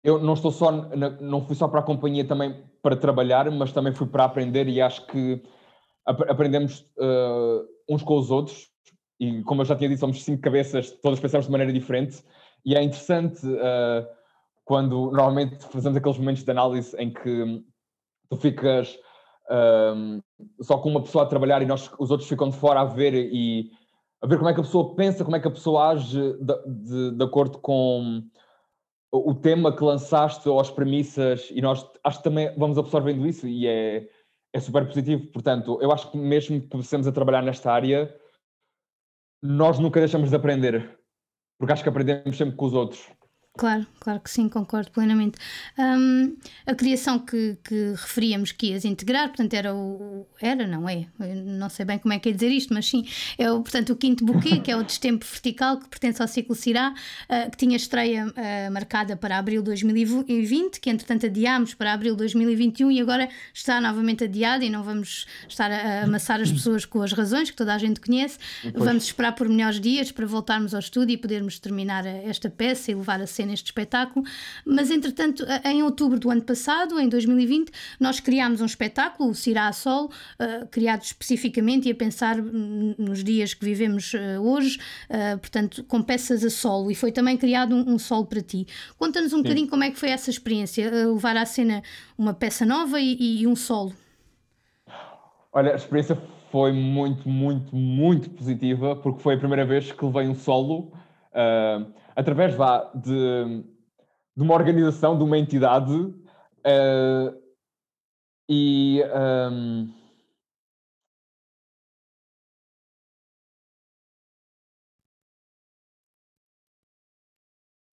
eu 0.03 0.19
não 0.19 0.35
estou 0.35 0.53
só, 0.53 0.71
na, 0.71 1.11
não 1.21 1.45
fui 1.45 1.57
só 1.57 1.67
para 1.67 1.81
a 1.81 1.83
companhia 1.83 2.25
também 2.25 2.65
para 2.81 2.97
trabalhar, 2.97 3.51
mas 3.51 3.73
também 3.73 3.93
fui 3.93 4.07
para 4.07 4.25
aprender 4.25 4.69
e 4.69 4.81
acho 4.81 5.07
que 5.09 5.43
ap 6.07 6.23
aprendemos 6.31 6.87
uns 7.89 8.03
com 8.03 8.17
os 8.17 8.31
outros. 8.31 8.71
E 9.19 9.43
como 9.43 9.61
eu 9.61 9.67
já 9.67 9.77
tinha 9.77 9.91
dito, 9.91 10.01
somos 10.01 10.25
cinco 10.25 10.41
cabeças, 10.41 10.91
todas 11.03 11.21
pensamos 11.21 11.45
de 11.45 11.53
maneira 11.53 11.73
diferente. 11.73 12.25
E 12.65 12.75
é 12.75 12.83
interessante 12.83 13.47
quando 14.65 15.11
normalmente 15.11 15.65
fazemos 15.67 15.97
aqueles 15.97 16.19
momentos 16.19 16.45
de 16.45 16.51
análise 16.51 16.97
em 16.97 17.13
que 17.13 17.65
tu 18.29 18.37
ficas 18.37 18.97
um, 19.51 20.23
só 20.63 20.79
com 20.79 20.91
uma 20.91 21.03
pessoa 21.03 21.25
a 21.25 21.29
trabalhar 21.29 21.61
e 21.61 21.67
nós, 21.67 21.91
os 21.99 22.11
outros 22.11 22.29
ficam 22.29 22.49
de 22.49 22.57
fora 22.57 22.81
a 22.81 22.85
ver 22.85 23.15
e 23.15 23.71
a 24.23 24.27
ver 24.27 24.37
como 24.37 24.49
é 24.49 24.55
que 24.55 24.61
a 24.61 24.65
pessoa 24.65 24.95
pensa, 24.95 25.25
como 25.25 25.37
é 25.37 25.41
que 25.41 25.49
a 25.49 25.51
pessoa 25.51 25.91
age 25.91 26.35
de, 26.35 26.55
de, 26.67 27.11
de 27.17 27.25
acordo 27.25 27.59
com 27.59 28.23
o 29.13 29.35
tema 29.35 29.75
que 29.75 29.83
lançaste 29.83 30.49
ou 30.49 30.61
as 30.61 30.71
premissas 30.71 31.49
e 31.51 31.61
nós 31.61 31.85
acho 32.05 32.19
que 32.19 32.25
também 32.25 32.55
vamos 32.57 32.79
absorvendo 32.79 33.27
isso 33.27 33.49
e 33.49 33.67
é, 33.67 34.09
é 34.53 34.61
super 34.61 34.87
positivo. 34.87 35.27
Portanto, 35.33 35.79
eu 35.81 35.91
acho 35.91 36.11
que 36.11 36.19
mesmo 36.19 36.61
que 36.61 36.69
comecemos 36.69 37.09
a 37.09 37.13
trabalhar 37.13 37.43
nesta 37.43 37.73
área, 37.73 38.15
nós 39.43 39.79
nunca 39.79 39.99
deixamos 39.99 40.31
de 40.31 40.37
aprender, 40.37 40.99
porque 41.59 41.73
acho 41.73 41.83
que 41.83 41.89
aprendemos 41.89 42.37
sempre 42.37 42.55
com 42.57 42.67
os 42.67 42.75
outros. 42.75 43.11
Claro, 43.59 43.85
claro 43.99 44.21
que 44.21 44.31
sim, 44.31 44.49
concordo 44.49 44.91
plenamente. 44.93 45.37
Um, 45.77 46.37
a 46.65 46.75
criação 46.75 47.19
que, 47.19 47.59
que, 47.65 47.91
referíamos 47.91 48.53
que 48.53 48.69
ias 48.69 48.85
integrar, 48.85 49.29
portanto, 49.29 49.53
era 49.53 49.75
o. 49.75 50.27
Era, 50.41 50.67
não 50.67 50.89
é? 50.89 51.09
não 51.19 51.69
sei 51.69 51.85
bem 51.85 51.99
como 51.99 52.15
é 52.15 52.19
que 52.19 52.29
é 52.29 52.33
dizer 52.33 52.49
isto, 52.49 52.73
mas 52.73 52.87
sim, 52.87 53.05
é 53.37 53.51
o, 53.51 53.61
portanto, 53.61 53.91
o 53.91 53.97
quinto 53.97 54.25
buquê, 54.25 54.61
que 54.61 54.71
é 54.71 54.77
o 54.77 54.85
Destempo 54.85 55.27
Vertical, 55.27 55.79
que 55.79 55.89
pertence 55.89 56.23
ao 56.23 56.29
ciclo 56.29 56.55
Cirá, 56.55 56.95
uh, 57.29 57.51
que 57.51 57.57
tinha 57.57 57.77
estreia 57.77 58.29
uh, 58.29 58.73
marcada 58.73 59.17
para 59.17 59.37
abril 59.37 59.63
de 59.63 59.67
2020, 59.67 60.81
que 60.81 60.89
entretanto 60.89 61.27
adiámos 61.27 61.75
para 61.75 61.93
abril 61.93 62.15
de 62.15 62.19
2021 62.19 62.91
e 62.93 63.01
agora 63.01 63.29
está 63.53 63.81
novamente 63.81 64.25
adiada 64.25 64.65
e 64.65 64.71
não 64.71 64.85
vamos 64.85 65.27
estar 65.49 65.71
a 65.71 66.05
amassar 66.05 66.41
as 66.41 66.51
pessoas 66.53 66.85
com 66.85 67.03
as 67.03 67.13
razões 67.13 67.51
que 67.51 67.57
toda 67.57 67.75
a 67.75 67.79
gente 67.79 68.01
conhece. 68.01 68.39
Pois. 68.63 68.75
Vamos 68.77 69.05
esperar 69.05 69.33
por 69.33 69.49
melhores 69.49 69.81
dias 69.81 70.13
para 70.13 70.25
voltarmos 70.25 70.73
ao 70.73 70.81
estúdio 70.81 71.15
e 71.15 71.17
podermos 71.19 71.59
terminar 71.59 72.07
esta 72.07 72.49
peça 72.49 72.93
e 72.93 72.95
levar 72.95 73.21
a 73.21 73.27
cena 73.41 73.53
este 73.53 73.67
espetáculo, 73.67 74.25
mas 74.65 74.91
entretanto, 74.91 75.45
em 75.65 75.83
outubro 75.83 76.19
do 76.19 76.31
ano 76.31 76.43
passado, 76.43 76.99
em 77.01 77.09
2020, 77.09 77.71
nós 77.99 78.21
criámos 78.21 78.61
um 78.61 78.67
espetáculo, 78.67 79.31
o 79.31 79.35
Cirá 79.35 79.69
a 79.69 79.73
Sol, 79.73 80.07
uh, 80.07 80.67
criado 80.71 81.03
especificamente 81.03 81.89
e 81.89 81.93
a 81.93 81.95
pensar 81.95 82.37
nos 82.37 83.25
dias 83.25 83.55
que 83.55 83.65
vivemos 83.65 84.13
uh, 84.15 84.41
hoje, 84.41 84.79
uh, 85.09 85.39
portanto, 85.39 85.85
com 85.85 86.03
peças 86.03 86.45
a 86.45 86.51
solo, 86.51 86.91
e 86.91 86.95
foi 86.95 87.13
também 87.13 87.37
criado 87.37 87.75
um, 87.75 87.95
um 87.95 87.99
solo 87.99 88.27
para 88.27 88.43
ti. 88.43 88.67
Conta-nos 88.99 89.33
um 89.33 89.39
Sim. 89.39 89.43
bocadinho 89.43 89.69
como 89.69 89.85
é 89.85 89.91
que 89.91 89.99
foi 89.99 90.11
essa 90.11 90.31
experiência, 90.31 90.91
levar 90.91 91.37
à 91.37 91.47
cena 91.47 91.83
uma 92.19 92.35
peça 92.35 92.67
nova 92.67 93.01
e, 93.01 93.41
e 93.43 93.47
um 93.47 93.57
solo. 93.57 93.93
Olha, 95.53 95.73
a 95.73 95.77
experiência 95.77 96.17
foi 96.51 96.73
muito, 96.73 97.29
muito, 97.29 97.75
muito 97.75 98.31
positiva, 98.31 98.97
porque 98.97 99.21
foi 99.23 99.35
a 99.35 99.39
primeira 99.39 99.65
vez 99.65 99.91
que 99.91 100.05
levei 100.05 100.29
um 100.29 100.35
solo 100.35 100.93
uh, 101.33 102.00
através 102.21 102.55
vá, 102.55 102.91
de, 102.95 103.65
de, 104.37 104.43
uma 104.43 104.55
organização, 104.55 105.17
de 105.17 105.25
uma 105.25 105.39
entidade. 105.39 105.93
Uh, 105.93 107.41
e. 108.49 109.03
Um, 109.51 109.93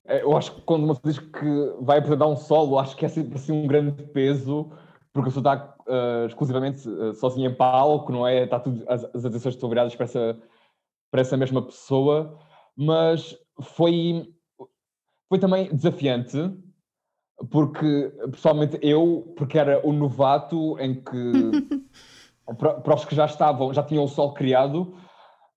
eu 0.07 0.37
acho 0.37 0.55
que 0.55 0.61
quando 0.63 0.85
uma 0.85 0.95
pessoa 0.95 1.13
diz 1.13 1.33
que 1.33 1.85
vai 1.85 1.99
apresentar 1.99 2.27
um 2.27 2.37
solo, 2.37 2.79
acho 2.79 2.97
que 2.97 3.05
é 3.05 3.09
sempre 3.09 3.37
assim 3.37 3.53
um 3.53 3.67
grande 3.67 4.03
peso 4.09 4.71
porque 5.15 5.31
a 5.31 5.33
pessoa 5.33 5.55
está 5.55 5.77
uh, 5.87 6.27
exclusivamente 6.27 6.89
uh, 6.89 7.15
sozinha 7.15 7.49
em 7.49 7.55
palco, 7.55 8.11
não 8.11 8.27
é? 8.27 8.43
Está 8.43 8.59
tudo, 8.59 8.85
as, 8.89 9.05
as 9.05 9.25
atenções 9.25 9.55
estão 9.55 9.69
viradas 9.69 9.95
para 9.95 10.05
essa, 10.05 10.37
para 11.11 11.21
essa 11.21 11.37
mesma 11.37 11.63
pessoa, 11.63 12.37
mas 12.77 13.39
foi, 13.61 14.33
foi 15.29 15.39
também 15.39 15.75
desafiante, 15.75 16.39
porque 17.51 18.13
pessoalmente 18.31 18.79
eu, 18.83 19.33
porque 19.37 19.59
era 19.59 19.85
o 19.87 19.93
novato 19.93 20.79
em 20.79 20.95
que 20.95 21.67
para, 22.59 22.75
para 22.75 22.95
os 22.95 23.05
que 23.05 23.15
já 23.15 23.27
estavam, 23.27 23.73
já 23.73 23.83
tinham 23.83 24.05
o 24.05 24.09
sol 24.09 24.35
criado, 24.35 24.95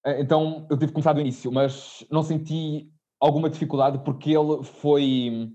eh, 0.06 0.22
então 0.22 0.66
eu 0.70 0.78
tive 0.78 0.88
que 0.88 0.94
começar 0.94 1.14
do 1.14 1.22
início, 1.22 1.52
mas 1.52 2.06
não 2.12 2.24
senti 2.24 2.92
alguma 3.20 3.50
dificuldade 3.50 4.00
porque 4.00 4.32
ele 4.32 4.64
foi 4.64 5.52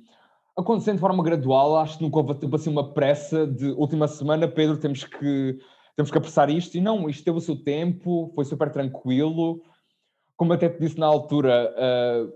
acontecendo 0.56 0.96
de 0.96 1.00
forma 1.00 1.22
gradual, 1.22 1.76
acho 1.76 1.98
que 1.98 2.04
nunca 2.04 2.18
houve 2.18 2.34
tipo, 2.34 2.54
assim, 2.56 2.70
uma 2.70 2.92
pressa 2.92 3.46
de 3.46 3.70
última 3.72 4.06
semana, 4.06 4.46
Pedro, 4.46 4.76
temos 4.76 5.04
que, 5.04 5.58
temos 5.96 6.10
que 6.10 6.18
apressar 6.18 6.50
isto. 6.50 6.76
E 6.76 6.80
não, 6.80 7.08
isto 7.08 7.24
teve 7.24 7.38
o 7.38 7.40
seu 7.40 7.56
tempo, 7.56 8.30
foi 8.34 8.44
super 8.44 8.70
tranquilo. 8.70 9.62
Como 10.36 10.52
até 10.52 10.68
te 10.68 10.80
disse 10.80 10.98
na 10.98 11.06
altura, 11.06 11.74
uh, 11.76 12.32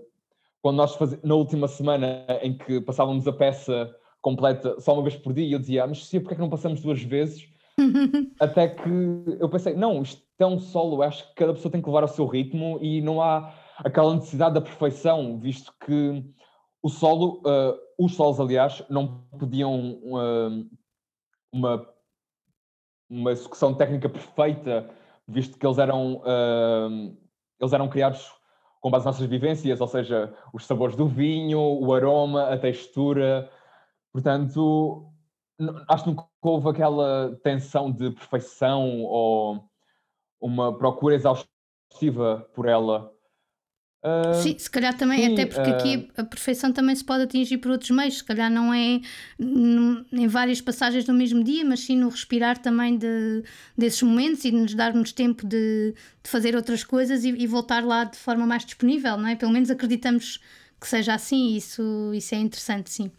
quando 0.61 0.77
nós 0.77 0.95
faz... 0.95 1.21
na 1.23 1.35
última 1.35 1.67
semana 1.67 2.25
em 2.41 2.57
que 2.57 2.81
passávamos 2.81 3.27
a 3.27 3.33
peça 3.33 3.93
completa 4.21 4.79
só 4.79 4.93
uma 4.93 5.03
vez 5.03 5.15
por 5.15 5.33
dia, 5.33 5.55
eu 5.55 5.59
dizia, 5.59 5.83
ah, 5.83 5.87
mas 5.87 6.05
sim, 6.05 6.19
porque 6.19 6.33
é 6.33 6.35
que 6.35 6.41
não 6.41 6.49
passamos 6.49 6.81
duas 6.81 7.01
vezes? 7.01 7.47
até 8.39 8.69
que 8.69 8.89
eu 9.39 9.49
pensei, 9.49 9.75
não, 9.75 10.01
isto 10.01 10.21
é 10.39 10.45
um 10.45 10.59
solo, 10.59 11.01
acho 11.01 11.27
que 11.29 11.35
cada 11.35 11.53
pessoa 11.53 11.71
tem 11.71 11.81
que 11.81 11.87
levar 11.87 12.03
o 12.03 12.07
seu 12.07 12.25
ritmo 12.25 12.79
e 12.81 13.01
não 13.01 13.21
há 13.21 13.53
aquela 13.77 14.15
necessidade 14.15 14.55
da 14.55 14.61
perfeição, 14.61 15.39
visto 15.39 15.73
que 15.85 16.23
o 16.81 16.89
solo, 16.89 17.41
uh, 17.45 17.77
os 17.97 18.15
solos, 18.15 18.39
aliás, 18.39 18.83
não 18.89 19.23
pediam 19.39 19.99
uh, 20.03 20.69
uma, 21.51 21.87
uma 23.09 23.31
execução 23.31 23.73
técnica 23.73 24.09
perfeita, 24.09 24.89
visto 25.27 25.57
que 25.57 25.65
eles 25.65 25.77
eram, 25.77 26.17
uh, 26.17 27.17
eles 27.59 27.73
eram 27.73 27.89
criados 27.89 28.31
com 28.79 28.91
base 28.91 29.05
nas 29.05 29.15
nossas 29.15 29.29
vivências, 29.29 29.81
ou 29.81 29.87
seja, 29.87 30.33
os 30.53 30.65
sabores 30.65 30.95
do 30.95 31.07
vinho, 31.07 31.59
o 31.59 31.93
aroma, 31.93 32.49
a 32.49 32.57
textura. 32.57 33.49
Portanto, 34.13 35.11
acho 35.87 36.03
que 36.03 36.09
nunca 36.09 36.25
houve 36.41 36.69
aquela 36.69 37.35
tensão 37.43 37.91
de 37.91 38.11
perfeição 38.11 39.03
ou 39.03 39.69
uma 40.39 40.77
procura 40.77 41.15
exaustiva 41.15 42.47
por 42.53 42.67
ela. 42.67 43.11
Uh, 44.03 44.43
sim, 44.43 44.57
se 44.57 44.69
calhar 44.69 44.95
também, 44.95 45.33
até 45.33 45.45
porque 45.45 45.69
uh, 45.69 45.73
aqui 45.73 46.09
a 46.15 46.23
perfeição 46.23 46.71
também 46.71 46.95
se 46.95 47.03
pode 47.03 47.23
atingir 47.23 47.57
por 47.57 47.71
outros 47.71 47.89
meios, 47.89 48.19
se 48.19 48.23
calhar 48.23 48.49
não 48.49 48.73
é 48.73 49.01
em 49.39 50.27
várias 50.27 50.61
passagens 50.61 51.03
do 51.03 51.13
mesmo 51.13 51.43
dia, 51.43 51.65
mas 51.65 51.79
sim 51.81 51.97
no 51.97 52.07
respirar 52.07 52.59
também 52.59 52.95
de, 52.97 53.43
desses 53.75 54.01
momentos 54.03 54.45
e 54.45 54.51
de 54.51 54.57
nos 54.57 54.75
darmos 54.75 55.11
tempo 55.11 55.45
de, 55.45 55.93
de 56.23 56.29
fazer 56.29 56.55
outras 56.55 56.83
coisas 56.83 57.25
e, 57.25 57.29
e, 57.29 57.47
voltar 57.47 57.83
lá 57.83 58.03
de 58.03 58.17
forma 58.17 58.45
mais 58.45 58.63
disponível, 58.63 59.17
não 59.17 59.27
é? 59.27 59.35
Pelo 59.35 59.51
menos 59.51 59.69
acreditamos 59.71 60.39
que 60.79 60.87
seja 60.87 61.15
assim 61.15 61.53
e 61.53 61.57
isso, 61.57 62.11
isso 62.13 62.35
é 62.35 62.37
interessante, 62.37 62.91
sim. 62.91 63.11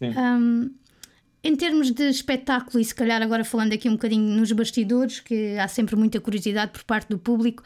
sim. 0.00 0.18
Um, 0.18 0.70
em 1.42 1.54
termos 1.54 1.92
de 1.92 2.08
espetáculo, 2.08 2.80
e 2.80 2.84
se 2.84 2.94
calhar 2.94 3.22
agora 3.22 3.44
falando 3.44 3.72
aqui 3.72 3.88
um 3.88 3.92
bocadinho 3.92 4.36
nos 4.36 4.50
bastidores, 4.50 5.20
que 5.20 5.56
há 5.56 5.68
sempre 5.68 5.94
muita 5.94 6.20
curiosidade 6.20 6.72
por 6.72 6.82
parte 6.82 7.08
do 7.08 7.18
público, 7.18 7.62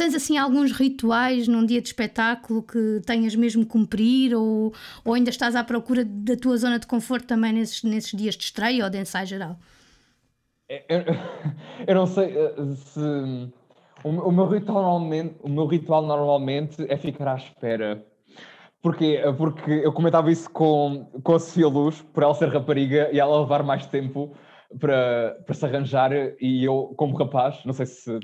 tens 0.00 0.14
assim 0.14 0.38
alguns 0.38 0.72
rituais 0.72 1.46
num 1.46 1.64
dia 1.66 1.82
de 1.82 1.88
espetáculo 1.88 2.62
que 2.62 3.02
tenhas 3.04 3.34
mesmo 3.36 3.66
cumprir 3.66 4.34
ou, 4.34 4.72
ou 5.04 5.12
ainda 5.12 5.28
estás 5.28 5.54
à 5.54 5.62
procura 5.62 6.02
da 6.06 6.34
tua 6.36 6.56
zona 6.56 6.78
de 6.78 6.86
conforto 6.86 7.26
também 7.26 7.52
nesses, 7.52 7.82
nesses 7.82 8.18
dias 8.18 8.34
de 8.34 8.44
estreia 8.44 8.82
ou 8.82 8.88
de 8.88 8.98
ensaio 8.98 9.26
geral? 9.26 9.58
É, 10.70 10.82
eu, 10.88 11.04
eu 11.86 11.94
não 11.94 12.06
sei 12.06 12.34
eh, 12.34 12.54
se. 12.76 13.00
O, 14.02 14.08
o, 14.08 14.32
meu 14.32 14.46
ritual 14.46 14.82
normalmente, 14.82 15.34
o 15.42 15.48
meu 15.50 15.66
ritual 15.66 16.06
normalmente 16.06 16.82
é 16.88 16.96
ficar 16.96 17.28
à 17.28 17.36
espera 17.36 18.02
Porquê? 18.80 19.20
Porque 19.36 19.70
eu 19.70 19.92
comentava 19.92 20.32
isso 20.32 20.48
com, 20.48 21.04
com 21.22 21.34
a 21.34 21.38
Sofia 21.38 21.68
Luz, 21.68 22.00
por 22.00 22.22
ela 22.22 22.32
ser 22.32 22.48
rapariga 22.48 23.10
e 23.12 23.20
ela 23.20 23.40
levar 23.40 23.62
mais 23.62 23.84
tempo 23.86 24.34
para, 24.78 25.36
para 25.44 25.54
se 25.54 25.66
arranjar, 25.66 26.10
e 26.40 26.64
eu, 26.64 26.94
como 26.96 27.14
rapaz, 27.18 27.62
não 27.66 27.74
sei 27.74 27.84
se 27.84 28.18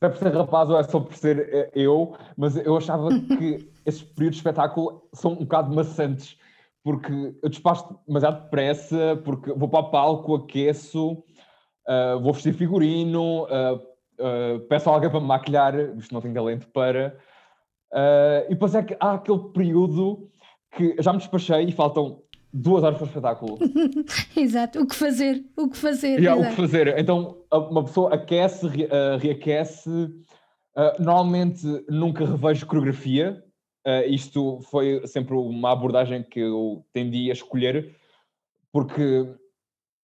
é 0.00 0.08
por 0.08 0.18
ser 0.18 0.34
rapaz 0.34 0.68
ou 0.68 0.78
é 0.78 0.82
só 0.82 1.00
por 1.00 1.14
ser 1.14 1.48
eh, 1.52 1.70
eu, 1.74 2.16
mas 2.36 2.56
eu 2.56 2.76
achava 2.76 3.08
que 3.08 3.70
esses 3.86 4.02
períodos 4.02 4.36
de 4.36 4.40
espetáculo 4.40 5.08
são 5.12 5.32
um 5.32 5.36
bocado 5.36 5.74
maçantes, 5.74 6.36
porque 6.84 7.34
eu 7.42 7.48
despacho 7.48 7.98
demasiado 8.06 8.44
depressa, 8.44 9.20
porque 9.24 9.52
vou 9.52 9.68
para 9.68 9.80
o 9.80 9.90
palco, 9.90 10.34
aqueço, 10.34 11.12
uh, 11.12 12.20
vou 12.20 12.32
vestir 12.32 12.52
figurino, 12.52 13.44
uh, 13.44 13.76
uh, 13.76 14.60
peço 14.68 14.90
a 14.90 14.92
alguém 14.92 15.10
para 15.10 15.20
me 15.20 15.26
maquilhar, 15.26 15.74
visto 15.94 16.12
não 16.12 16.20
tenho 16.20 16.34
talento 16.34 16.68
para. 16.68 17.18
E 18.48 18.50
depois 18.50 18.74
é 18.74 18.82
que 18.82 18.96
há 19.00 19.14
aquele 19.14 19.48
período 19.54 20.28
que 20.72 20.94
já 21.00 21.12
me 21.12 21.18
despachei 21.18 21.64
e 21.64 21.72
faltam 21.72 22.20
duas 22.52 22.82
horas 22.82 22.98
para 22.98 23.04
o 23.04 23.08
espetáculo. 23.08 23.58
Exato, 24.36 24.80
o 24.80 24.86
que 24.86 24.94
fazer, 24.94 25.44
o 25.56 25.68
que 25.68 25.76
fazer. 25.76 26.18
Yeah, 26.18 26.40
o 26.40 26.50
que 26.50 26.56
fazer. 26.56 26.98
Então 26.98 27.38
uma 27.52 27.84
pessoa 27.84 28.14
aquece, 28.14 28.66
re, 28.66 28.84
uh, 28.84 29.18
reaquece. 29.18 29.90
Uh, 29.90 31.02
normalmente 31.02 31.66
nunca 31.88 32.26
revejo 32.26 32.66
coreografia. 32.66 33.42
isto 34.08 34.60
foi 34.70 35.06
sempre 35.06 35.34
uma 35.34 35.72
abordagem 35.72 36.22
que 36.22 36.40
eu 36.40 36.84
tendi 36.92 37.30
a 37.30 37.32
escolher, 37.32 37.94
porque 38.72 39.26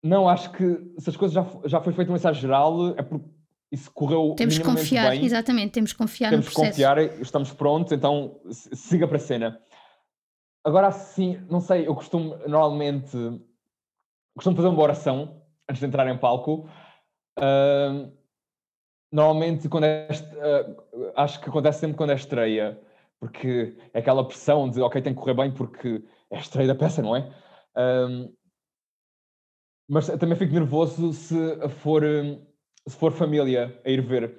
não 0.03 0.29
acho 0.29 0.51
que 0.53 0.65
se 0.99 1.11
as 1.11 1.17
coisas 1.17 1.35
já, 1.35 1.47
já 1.67 1.81
foi 1.81 1.93
feito 1.93 2.11
um 2.11 2.17
ensaio 2.17 2.35
geral, 2.35 2.95
é 2.97 3.03
porque 3.03 3.27
isso 3.71 3.91
correu 3.91 4.35
Temos 4.37 4.59
que 4.59 4.65
confiar, 4.65 5.11
bem. 5.13 5.25
exatamente, 5.25 5.73
temos 5.73 5.93
que 5.93 5.99
confiar 5.99 6.31
temos 6.31 6.47
no 6.47 6.53
processo. 6.53 6.77
Temos 6.77 6.99
que 6.99 7.09
confiar, 7.09 7.23
estamos 7.23 7.53
prontos, 7.53 7.93
então 7.93 8.39
siga 8.51 9.09
para 9.09 9.17
a 9.17 9.21
cena. 9.21 9.59
Agora 10.65 10.87
assim, 10.89 11.39
não 11.51 11.61
sei, 11.61 11.87
eu 11.87 11.95
costumo 11.95 12.37
normalmente 12.47 13.17
costumo 14.35 14.57
fazer 14.57 14.69
uma 14.69 14.83
oração 14.83 15.43
antes 15.69 15.81
de 15.81 15.87
entrar 15.87 16.07
em 16.09 16.17
palco. 16.17 16.69
Uh, 17.39 18.13
normalmente 19.11 19.69
quando 19.69 19.85
é, 19.85 20.09
uh, 20.09 21.13
acho 21.17 21.41
que 21.41 21.49
acontece 21.49 21.81
sempre 21.81 21.97
quando 21.97 22.11
é 22.11 22.15
estreia, 22.15 22.81
porque 23.19 23.77
é 23.93 23.99
aquela 23.99 24.27
pressão 24.27 24.69
de 24.71 24.81
ok, 24.81 25.03
tem 25.03 25.15
que 25.15 25.21
correr 25.21 25.35
bem 25.35 25.53
porque 25.53 26.05
é 26.31 26.37
a 26.37 26.41
estreia 26.41 26.69
da 26.69 26.75
peça, 26.75 27.03
não 27.03 27.17
é? 27.17 27.29
Uh, 27.77 28.33
mas 29.89 30.07
também 30.07 30.37
fico 30.37 30.55
nervoso 30.55 31.13
se 31.13 31.35
for 31.81 32.03
se 32.89 32.97
for 32.97 33.13
família 33.13 33.81
a 33.85 33.91
ir 33.91 34.01
ver, 34.01 34.39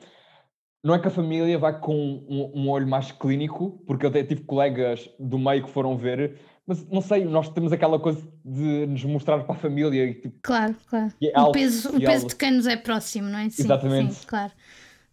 não 0.83 0.93
é 0.93 0.99
que 0.99 1.07
a 1.07 1.11
família 1.11 1.57
vai 1.57 1.79
com 1.79 1.95
um, 1.95 2.51
um, 2.53 2.69
olho 2.69 2.87
mais 2.87 3.11
clínico, 3.11 3.81
porque 3.87 4.05
eu 4.05 4.09
até 4.09 4.23
tive 4.23 4.41
colegas 4.41 5.09
do 5.17 5.39
meio 5.39 5.63
que 5.63 5.69
foram 5.69 5.95
ver, 5.95 6.39
mas 6.67 6.85
não 6.89 7.01
sei, 7.01 7.23
nós 7.23 7.47
temos 7.49 7.71
aquela 7.71 7.97
coisa 7.97 8.21
de 8.43 8.85
nos 8.85 9.03
mostrar 9.05 9.43
para 9.43 9.55
a 9.55 9.57
família. 9.57 10.05
E, 10.05 10.13
tipo, 10.15 10.35
claro, 10.41 10.75
claro. 10.87 11.11
É 11.21 11.41
o, 11.41 11.51
peso, 11.51 11.95
o 11.95 11.99
peso 11.99 12.27
de 12.27 12.35
quem 12.35 12.51
nos 12.51 12.67
é 12.67 12.75
próximo, 12.75 13.29
não 13.29 13.39
é? 13.39 13.49
Sim, 13.49 13.63
Exatamente. 13.63 14.13
Sim, 14.13 14.27
claro. 14.27 14.51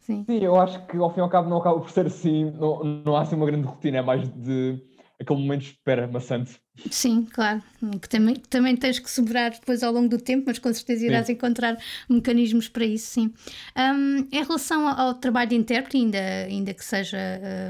Sim. 0.00 0.24
sim, 0.26 0.38
eu 0.42 0.58
acho 0.58 0.84
que 0.86 0.96
ao 0.96 1.10
fim 1.10 1.20
e 1.20 1.22
ao 1.22 1.28
cabo 1.28 1.48
não 1.48 1.58
acaba 1.58 1.78
por 1.78 1.90
ser 1.90 2.06
assim, 2.06 2.50
não, 2.58 2.82
não 2.82 3.16
há 3.16 3.20
assim 3.20 3.36
uma 3.36 3.46
grande 3.46 3.66
rotina, 3.66 3.98
é 3.98 4.02
mais 4.02 4.28
de 4.28 4.82
aquele 5.20 5.40
momento 5.40 5.62
de 5.62 5.68
espera 5.68 6.08
maçante. 6.08 6.58
Sim, 6.90 7.26
claro, 7.30 7.62
que 8.00 8.08
também, 8.08 8.36
também 8.36 8.74
tens 8.74 8.98
que 8.98 9.10
sobrar 9.10 9.50
depois 9.50 9.82
ao 9.82 9.92
longo 9.92 10.08
do 10.08 10.18
tempo, 10.18 10.44
mas 10.46 10.58
com 10.58 10.72
certeza 10.72 11.04
irás 11.04 11.26
sim. 11.26 11.34
encontrar 11.34 11.76
mecanismos 12.08 12.68
para 12.68 12.86
isso, 12.86 13.10
sim. 13.10 13.32
Um, 13.76 14.26
em 14.32 14.42
relação 14.42 14.88
ao 14.88 15.12
trabalho 15.12 15.50
de 15.50 15.56
intérprete, 15.56 15.98
ainda, 15.98 16.18
ainda 16.18 16.72
que 16.72 16.82
seja 16.82 17.18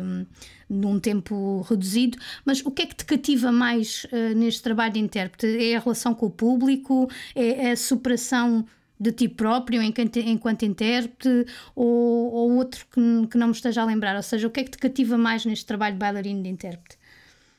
um, 0.02 0.26
num 0.68 1.00
tempo 1.00 1.62
reduzido, 1.62 2.16
mas 2.44 2.64
o 2.64 2.70
que 2.70 2.82
é 2.82 2.86
que 2.86 2.94
te 2.94 3.04
cativa 3.04 3.50
mais 3.50 4.04
uh, 4.04 4.34
neste 4.36 4.62
trabalho 4.62 4.92
de 4.92 5.00
intérprete? 5.00 5.46
É 5.46 5.74
a 5.74 5.80
relação 5.80 6.14
com 6.14 6.26
o 6.26 6.30
público? 6.30 7.10
É 7.34 7.72
a 7.72 7.76
superação 7.76 8.64
de 9.00 9.10
ti 9.12 9.28
próprio 9.28 9.82
enquanto, 9.82 10.18
enquanto 10.18 10.62
intérprete 10.64 11.46
ou, 11.74 12.32
ou 12.32 12.52
outro 12.52 12.86
que, 12.92 13.26
que 13.28 13.38
não 13.38 13.48
me 13.48 13.54
esteja 13.54 13.80
a 13.82 13.84
lembrar? 13.86 14.14
Ou 14.14 14.22
seja, 14.22 14.46
o 14.46 14.50
que 14.50 14.60
é 14.60 14.64
que 14.64 14.70
te 14.70 14.78
cativa 14.78 15.16
mais 15.16 15.44
neste 15.44 15.64
trabalho 15.64 15.94
de 15.94 15.98
bailarino 15.98 16.42
de 16.42 16.50
intérprete? 16.50 16.99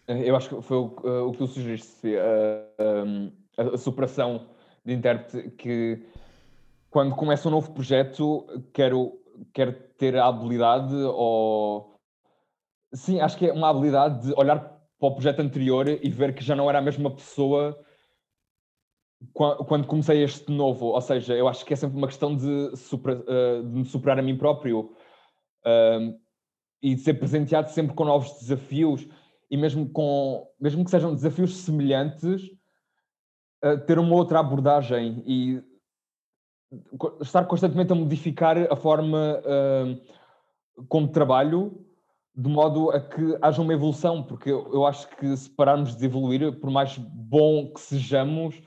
Eh, 0.07 0.29
eu 0.29 0.35
acho 0.35 0.49
que 0.49 0.61
foi 0.61 0.77
o, 0.77 0.85
uh, 1.03 1.27
o 1.27 1.31
que 1.31 1.37
tu 1.37 1.47
sugeriste, 1.47 2.15
uh, 2.15 3.31
a, 3.57 3.75
a 3.75 3.77
superação 3.77 4.47
de 4.83 4.93
intérprete, 4.93 5.51
que 5.51 6.05
quando 6.89 7.15
começa 7.15 7.47
um 7.47 7.51
novo 7.51 7.71
projeto, 7.71 8.45
quero, 8.73 9.13
quero 9.53 9.73
ter 9.97 10.17
a 10.17 10.27
habilidade 10.27 10.95
ou. 10.95 11.95
Sim, 12.93 13.21
acho 13.21 13.37
que 13.37 13.47
é 13.47 13.53
uma 13.53 13.69
habilidade 13.69 14.27
de 14.27 14.33
olhar 14.33 14.59
para 14.99 15.07
o 15.07 15.13
projeto 15.13 15.39
anterior 15.39 15.87
e 15.87 16.09
ver 16.09 16.35
que 16.35 16.43
já 16.43 16.55
não 16.55 16.69
era 16.69 16.79
a 16.79 16.81
mesma 16.81 17.09
pessoa 17.09 17.79
quando 19.33 19.87
comecei 19.87 20.21
este 20.23 20.51
novo. 20.51 20.87
Ou 20.87 21.01
seja, 21.01 21.33
eu 21.33 21.47
acho 21.47 21.63
que 21.63 21.73
é 21.73 21.77
sempre 21.77 21.97
uma 21.97 22.07
questão 22.07 22.35
de, 22.35 22.75
super, 22.75 23.17
uh, 23.19 23.63
de 23.63 23.77
me 23.79 23.85
superar 23.85 24.19
a 24.19 24.21
mim 24.21 24.37
próprio 24.37 24.93
e 26.81 26.95
de 26.95 27.01
ser 27.01 27.13
presenteado 27.13 27.69
sempre 27.69 27.95
com 27.95 28.03
novos 28.03 28.39
desafios 28.39 29.07
e 29.51 29.57
mesmo 29.57 29.87
com 29.89 30.47
mesmo 30.59 30.83
que 30.85 30.89
sejam 30.89 31.13
desafios 31.13 31.57
semelhantes 31.57 32.41
uh, 33.63 33.77
ter 33.85 33.99
uma 33.99 34.15
outra 34.15 34.39
abordagem 34.39 35.21
e 35.27 35.61
estar 37.21 37.45
constantemente 37.45 37.91
a 37.91 37.95
modificar 37.95 38.57
a 38.71 38.75
forma 38.77 39.41
uh, 39.41 40.85
como 40.87 41.09
trabalho 41.09 41.85
de 42.33 42.49
modo 42.49 42.91
a 42.91 43.01
que 43.01 43.37
haja 43.41 43.61
uma 43.61 43.73
evolução, 43.73 44.23
porque 44.23 44.49
eu, 44.49 44.85
acho 44.85 45.05
que 45.17 45.35
se 45.35 45.49
pararmos 45.49 45.97
de 45.97 46.05
evoluir, 46.05 46.59
por 46.59 46.71
mais 46.71 46.97
bom 46.97 47.73
que 47.73 47.81
sejamos, 47.81 48.61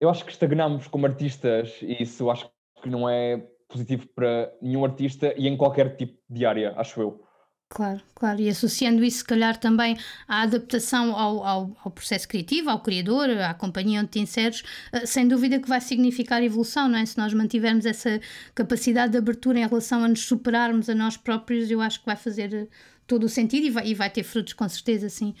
eu 0.00 0.08
acho 0.08 0.24
que 0.24 0.30
estagnamos 0.30 0.86
como 0.86 1.04
artistas 1.04 1.76
e 1.82 2.04
isso 2.04 2.22
eu 2.22 2.30
acho 2.30 2.48
que 2.80 2.88
não 2.88 3.08
é 3.08 3.44
positivo 3.68 4.06
para 4.14 4.52
nenhum 4.62 4.84
artista 4.84 5.34
e 5.36 5.48
em 5.48 5.56
qualquer 5.56 5.96
tipo 5.96 6.16
de 6.30 6.46
área, 6.46 6.72
acho 6.76 7.00
eu. 7.02 7.27
Claro, 7.70 8.00
claro, 8.14 8.40
e 8.40 8.48
associando 8.48 9.04
isso, 9.04 9.18
se 9.18 9.24
calhar, 9.24 9.58
também 9.58 9.96
à 10.26 10.40
adaptação 10.42 11.14
ao, 11.14 11.44
ao, 11.44 11.76
ao, 11.84 11.90
processo 11.90 12.26
criativo, 12.26 12.70
ao 12.70 12.80
criador, 12.80 13.28
à 13.28 13.52
companhia 13.52 14.00
onde 14.00 14.08
te 14.08 14.18
inseres, 14.18 14.62
eh, 14.90 15.04
sem 15.04 15.28
dúvida 15.28 15.60
que 15.60 15.68
vai 15.68 15.80
significar 15.80 16.42
evolução, 16.42 16.88
não 16.88 16.98
é? 16.98 17.04
Se 17.04 17.18
nós 17.18 17.34
mantivermos 17.34 17.84
essa 17.84 18.20
capacidade 18.54 19.12
de 19.12 19.18
abertura 19.18 19.58
em 19.58 19.66
relação 19.66 20.02
a 20.02 20.08
nos 20.08 20.20
superarmos 20.20 20.88
a 20.88 20.94
nós 20.94 21.18
próprios, 21.18 21.70
eu 21.70 21.82
acho 21.82 22.00
que 22.00 22.06
vai 22.06 22.16
fazer 22.16 22.54
eh, 22.54 22.68
todo 23.06 23.24
o 23.24 23.28
sentido 23.28 23.66
e 23.66 23.70
vai, 23.70 23.86
e 23.88 23.94
vai 23.94 24.08
ter 24.08 24.22
frutos, 24.22 24.54
com 24.54 24.66
certeza, 24.66 25.10
sim. 25.10 25.34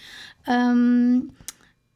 Um, 0.46 1.28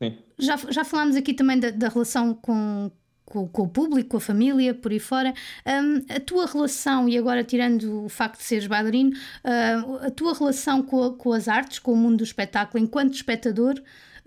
sim. 0.03 0.19
Já, 0.39 0.57
já 0.57 0.83
falámos 0.83 1.15
aqui 1.15 1.35
também 1.35 1.61
da, 1.61 1.71
da 1.71 1.89
relação 1.89 2.35
com, 2.35 2.91
com, 3.33 3.49
com, 3.49 3.63
o 3.63 3.69
público, 3.69 4.11
com 4.11 4.17
a 4.19 4.21
família, 4.21 4.75
por 4.75 4.93
aí 4.93 4.99
fora. 4.99 5.33
Um, 5.67 6.15
a 6.15 6.21
tua 6.21 6.47
relação, 6.47 7.09
e 7.09 7.17
agora 7.17 7.43
tirando 7.43 8.05
o 8.05 8.09
facto 8.09 8.39
de 8.39 8.45
seres 8.45 8.67
bailarino, 8.67 9.11
uh, 9.11 10.07
a 10.07 10.11
tua 10.11 10.35
relação 10.35 10.83
com, 10.83 11.15
com, 11.15 11.33
as 11.33 11.49
artes, 11.49 11.79
com 11.79 11.93
o 11.93 11.97
mundo 11.97 12.19
do 12.19 12.25
espetáculo, 12.25 12.85
enquanto 12.85 13.15
espectador, 13.15 13.75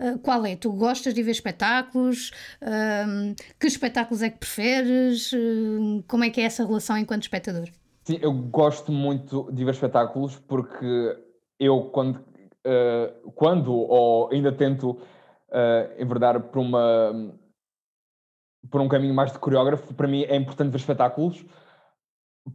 uh, 0.00 0.18
qual 0.18 0.44
é? 0.44 0.56
Tu 0.56 0.72
gostas 0.72 1.14
de 1.14 1.22
ver 1.22 1.30
espetáculos? 1.30 2.32
Um, 2.60 3.34
que 3.60 3.68
espetáculos 3.68 4.22
é 4.22 4.30
que 4.30 4.38
preferes? 4.38 5.32
Uh, 5.32 6.02
como 6.08 6.24
é 6.24 6.30
que 6.30 6.40
é 6.40 6.44
essa 6.44 6.66
relação 6.66 6.98
enquanto 6.98 7.22
espectador? 7.22 7.68
Sim, 8.02 8.18
eu 8.20 8.32
gosto 8.32 8.90
muito 8.90 9.48
de 9.52 9.64
ver 9.64 9.70
espetáculos 9.72 10.36
porque 10.48 11.16
eu, 11.58 11.82
quando, 11.92 12.24
quando 13.34 13.72
ou 13.72 14.30
ainda 14.30 14.52
tento 14.52 14.96
enverdar 15.98 16.40
por 16.40 16.60
uma 16.60 17.34
por 18.70 18.80
um 18.80 18.88
caminho 18.88 19.14
mais 19.14 19.32
de 19.32 19.38
coreógrafo, 19.38 19.94
para 19.94 20.08
mim 20.08 20.22
é 20.22 20.36
importante 20.36 20.70
ver 20.70 20.78
espetáculos, 20.78 21.44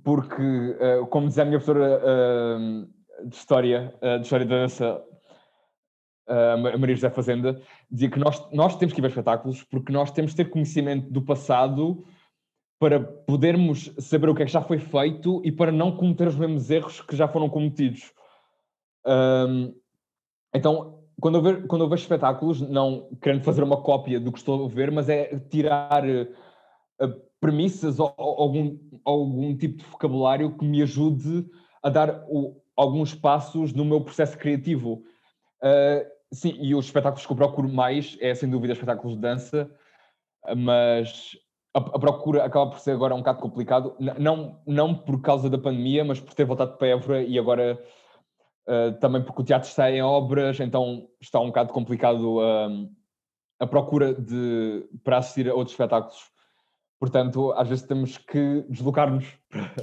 porque, 0.04 0.42
uh, 0.42 1.06
como 1.08 1.28
dizia 1.28 1.44
a 1.44 1.46
minha 1.46 1.60
professora 1.60 2.02
uh, 2.02 3.28
de 3.28 3.36
História, 3.36 3.94
uh, 4.02 4.18
de 4.18 4.24
História 4.24 4.46
da 4.46 4.56
Dança, 4.56 5.04
Maria 6.80 6.96
José 6.96 7.10
Fazenda, 7.10 7.62
dizia 7.90 8.10
que 8.10 8.18
nós, 8.18 8.50
nós 8.54 8.78
temos 8.78 8.94
que 8.94 9.02
ver 9.02 9.10
espetáculos 9.10 9.64
porque 9.66 9.92
nós 9.92 10.12
temos 10.12 10.32
que 10.32 10.38
ter 10.38 10.50
conhecimento 10.50 11.12
do 11.12 11.22
passado 11.22 12.06
para 12.80 13.02
podermos 13.02 13.92
saber 14.00 14.30
o 14.30 14.36
que 14.36 14.44
é 14.44 14.46
que 14.46 14.52
já 14.52 14.62
foi 14.62 14.80
feito 14.80 15.42
e 15.44 15.52
para 15.52 15.74
não 15.74 15.92
cometer 15.92 16.30
os 16.30 16.38
mesmos 16.38 16.70
erros 16.70 17.02
que 17.02 17.18
já 17.18 17.28
foram 17.28 17.50
cometidos. 17.50 18.14
Então, 20.56 21.01
quando 21.22 21.36
eu, 21.36 21.42
vejo, 21.42 21.68
quando 21.68 21.84
eu 21.84 21.90
vejo 21.90 22.02
espetáculos, 22.02 22.60
não 22.62 23.08
querendo 23.22 23.44
fazer 23.44 23.64
uma 23.64 23.82
cópia 23.82 24.20
do 24.20 24.32
que 24.32 24.40
estou 24.40 24.66
a 24.66 24.68
ver, 24.68 24.92
mas 24.92 25.08
é 25.08 25.40
tirar 25.50 26.04
uh, 26.04 27.22
premissas 27.40 28.00
ou, 28.00 28.14
ou, 28.18 28.42
algum, 28.42 28.78
algum 29.06 29.56
tipo 29.56 29.78
de 29.78 29.86
vocabulário 29.86 30.58
que 30.58 30.66
me 30.66 30.82
ajude 30.82 31.46
a 31.84 31.90
dar 31.90 32.24
o, 32.28 32.60
alguns 32.76 33.14
passos 33.14 33.72
no 33.72 33.86
meu 33.86 34.02
processo 34.02 34.38
criativo. 34.38 35.04
Uh, 35.64 36.06
sim, 36.34 36.58
e 36.60 36.74
os 36.74 36.86
espetáculos 36.86 37.26
que 37.26 37.32
eu 37.32 37.38
procuro 37.38 37.70
mais 37.70 38.18
é 38.20 38.34
sem 38.34 38.50
dúvida 38.50 38.74
espetáculos 38.74 39.16
de 39.16 39.22
dança, 39.22 39.70
mas 40.58 41.38
a, 41.72 41.80
a, 41.80 42.00
procura 42.00 42.44
acaba 42.44 42.72
por 42.72 42.80
ser 42.80 42.92
agora 42.92 43.14
um 43.14 43.20
bocado 43.20 43.40
complicado, 43.40 43.96
não, 44.18 44.60
não 44.66 44.96
por 44.96 45.22
causa 45.22 45.52
da 45.52 45.58
pandemia, 45.58 46.04
mas 46.04 46.20
por 46.20 46.34
ter 46.34 46.46
voltado 46.46 46.78
para 46.78 46.88
Évora 46.88 47.22
e 47.22 47.38
agora 47.38 47.80
uh, 48.68 48.98
também 49.00 49.22
porque 49.24 49.42
o 49.42 49.46
teatro 49.46 49.70
está 49.70 49.92
em 49.92 50.02
obras, 50.02 50.60
então 50.60 51.08
está 51.20 51.40
um 51.40 51.48
bocado 51.48 51.74
complicado 51.74 52.40
uh, 52.40 52.90
a 53.60 53.68
procura 53.68 54.14
de, 54.14 54.86
para 55.04 55.18
assistir 55.18 55.50
a 55.50 55.54
outros 55.54 55.74
espetáculos. 55.74 56.32
Portanto, 57.00 57.52
às 57.54 57.68
vezes 57.68 57.84
temos 57.84 58.18
que 58.20 58.64
deslocar-nos 58.70 59.26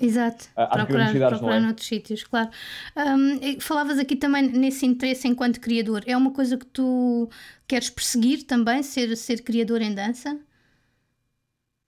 Exato, 0.01 0.49
procurar, 0.55 1.13
procurar 1.13 1.57
é? 1.57 1.61
noutros 1.61 1.89
sítios, 1.89 2.23
claro. 2.23 2.49
Um, 2.97 3.61
falavas 3.61 3.99
aqui 3.99 4.15
também 4.15 4.43
nesse 4.43 4.87
interesse 4.87 5.27
enquanto 5.27 5.61
criador. 5.61 6.05
É 6.07 6.17
uma 6.17 6.33
coisa 6.33 6.57
que 6.57 6.67
tu 6.67 7.29
queres 7.67 7.91
perseguir 7.91 8.47
também, 8.47 8.85
ser, 8.85 9.17
ser 9.17 9.43
criador 9.43 9.83
em 9.83 9.93
dança? 9.93 10.39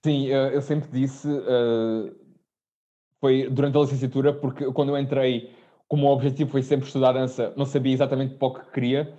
Sim, 0.03 0.25
eu 0.27 0.61
sempre 0.61 0.89
disse, 0.91 1.27
uh, 1.29 2.13
foi 3.21 3.47
durante 3.49 3.77
a 3.77 3.81
licenciatura, 3.81 4.33
porque 4.33 4.65
quando 4.73 4.89
eu 4.89 4.97
entrei 4.97 5.53
como 5.91 6.07
o 6.07 6.13
objetivo 6.13 6.51
foi 6.51 6.63
sempre 6.63 6.87
estudar 6.87 7.11
dança, 7.11 7.53
não 7.57 7.65
sabia 7.65 7.91
exatamente 7.91 8.35
para 8.35 8.47
o 8.47 8.53
que 8.53 8.71
queria, 8.71 9.13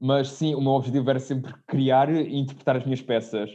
mas 0.00 0.30
sim, 0.30 0.54
o 0.54 0.60
meu 0.62 0.72
objetivo 0.72 1.10
era 1.10 1.18
sempre 1.18 1.52
criar 1.66 2.10
e 2.10 2.34
interpretar 2.38 2.76
as 2.76 2.84
minhas 2.86 3.02
peças, 3.02 3.50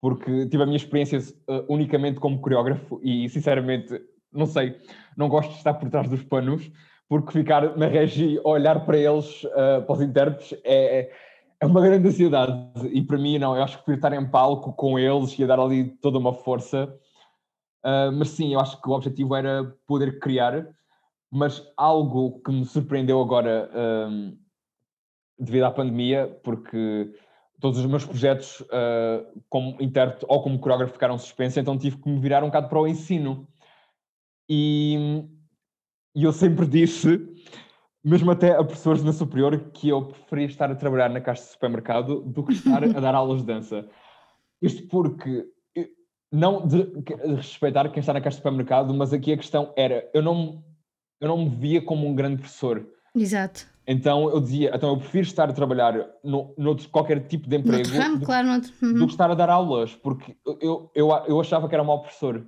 porque 0.00 0.46
tive 0.46 0.62
a 0.62 0.66
minha 0.66 0.76
experiência 0.76 1.18
uh, 1.18 1.64
unicamente 1.68 2.20
como 2.20 2.40
coreógrafo 2.40 3.00
e, 3.02 3.28
sinceramente, 3.28 4.00
não 4.32 4.46
sei, 4.46 4.76
não 5.16 5.28
gosto 5.28 5.50
de 5.50 5.56
estar 5.56 5.74
por 5.74 5.90
trás 5.90 6.08
dos 6.08 6.22
panos, 6.22 6.70
porque 7.08 7.32
ficar 7.32 7.76
na 7.76 7.88
regi 7.88 8.40
olhar 8.44 8.86
para 8.86 8.96
eles, 8.96 9.42
uh, 9.42 9.82
para 9.84 9.92
os 9.92 10.00
intérpretes, 10.00 10.56
é, 10.62 11.10
é 11.58 11.66
uma 11.66 11.80
grande 11.80 12.06
ansiedade. 12.06 12.86
E 12.92 13.02
para 13.02 13.18
mim, 13.18 13.36
não, 13.36 13.56
eu 13.56 13.64
acho 13.64 13.78
que 13.78 13.84
prefiro 13.84 14.06
estar 14.06 14.12
em 14.12 14.30
palco 14.30 14.72
com 14.74 14.96
eles 14.96 15.36
e 15.36 15.42
a 15.42 15.46
dar 15.48 15.58
ali 15.58 15.88
toda 16.00 16.18
uma 16.18 16.34
força. 16.34 16.84
Uh, 17.84 18.12
mas 18.12 18.28
sim, 18.28 18.54
eu 18.54 18.60
acho 18.60 18.80
que 18.80 18.88
o 18.88 18.92
objetivo 18.92 19.34
era 19.34 19.74
poder 19.88 20.20
criar 20.20 20.68
mas 21.30 21.62
algo 21.76 22.40
que 22.42 22.50
me 22.50 22.64
surpreendeu 22.64 23.20
agora 23.20 23.70
um, 24.10 24.36
devido 25.38 25.64
à 25.64 25.70
pandemia, 25.70 26.26
porque 26.42 27.12
todos 27.60 27.78
os 27.78 27.86
meus 27.86 28.04
projetos 28.04 28.60
uh, 28.62 29.42
como 29.48 29.76
intérprete 29.80 30.26
ou 30.28 30.42
como 30.42 30.58
coreógrafo 30.58 30.94
ficaram 30.94 31.16
suspensos, 31.18 31.58
então 31.58 31.78
tive 31.78 31.98
que 31.98 32.08
me 32.08 32.18
virar 32.18 32.42
um 32.42 32.46
bocado 32.46 32.68
para 32.68 32.80
o 32.80 32.88
ensino. 32.88 33.46
E, 34.48 35.24
e 36.14 36.24
eu 36.24 36.32
sempre 36.32 36.66
disse, 36.66 37.20
mesmo 38.02 38.30
até 38.30 38.52
a 38.56 38.64
professores 38.64 39.04
na 39.04 39.12
superior, 39.12 39.70
que 39.72 39.88
eu 39.88 40.06
preferia 40.06 40.46
estar 40.46 40.70
a 40.70 40.74
trabalhar 40.74 41.10
na 41.10 41.20
caixa 41.20 41.42
de 41.42 41.48
supermercado 41.50 42.22
do 42.22 42.42
que 42.42 42.54
estar 42.54 42.82
a 42.82 43.00
dar 43.00 43.14
aulas 43.14 43.40
de 43.40 43.46
dança. 43.46 43.88
Isto 44.60 44.88
porque 44.88 45.46
não 46.32 46.66
de, 46.66 46.84
de 46.84 47.34
respeitar 47.34 47.88
quem 47.90 48.00
está 48.00 48.12
na 48.12 48.20
caixa 48.20 48.36
de 48.36 48.42
supermercado, 48.42 48.92
mas 48.94 49.12
aqui 49.12 49.32
a 49.32 49.36
questão 49.36 49.72
era, 49.76 50.08
eu 50.12 50.22
não 50.22 50.64
eu 51.20 51.28
não 51.28 51.38
me 51.38 51.50
via 51.50 51.82
como 51.82 52.06
um 52.06 52.14
grande 52.14 52.38
professor. 52.38 52.86
Exato. 53.14 53.66
Então 53.86 54.30
eu 54.30 54.40
dizia, 54.40 54.70
então 54.74 54.90
eu 54.90 54.96
prefiro 54.98 55.26
estar 55.26 55.50
a 55.50 55.52
trabalhar 55.52 56.08
no, 56.22 56.54
noutro, 56.56 56.88
qualquer 56.90 57.26
tipo 57.26 57.48
de 57.48 57.56
emprego 57.56 57.88
ramo, 57.88 58.18
do, 58.18 58.24
claro, 58.24 58.46
noutro. 58.46 58.72
Uhum. 58.82 58.94
do 58.94 59.06
que 59.06 59.12
estar 59.12 59.30
a 59.30 59.34
dar 59.34 59.50
aulas, 59.50 59.96
porque 59.96 60.36
eu, 60.60 60.90
eu, 60.94 61.22
eu 61.26 61.40
achava 61.40 61.68
que 61.68 61.74
era 61.74 61.82
mau 61.82 62.00
professor. 62.00 62.46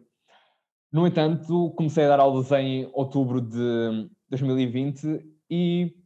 No 0.93 1.07
entanto, 1.07 1.71
comecei 1.71 2.05
a 2.05 2.09
dar 2.09 2.21
aulas 2.21 2.53
em 2.53 2.89
outubro 2.93 3.41
de 3.41 4.09
2020 4.29 5.25
e 5.51 5.97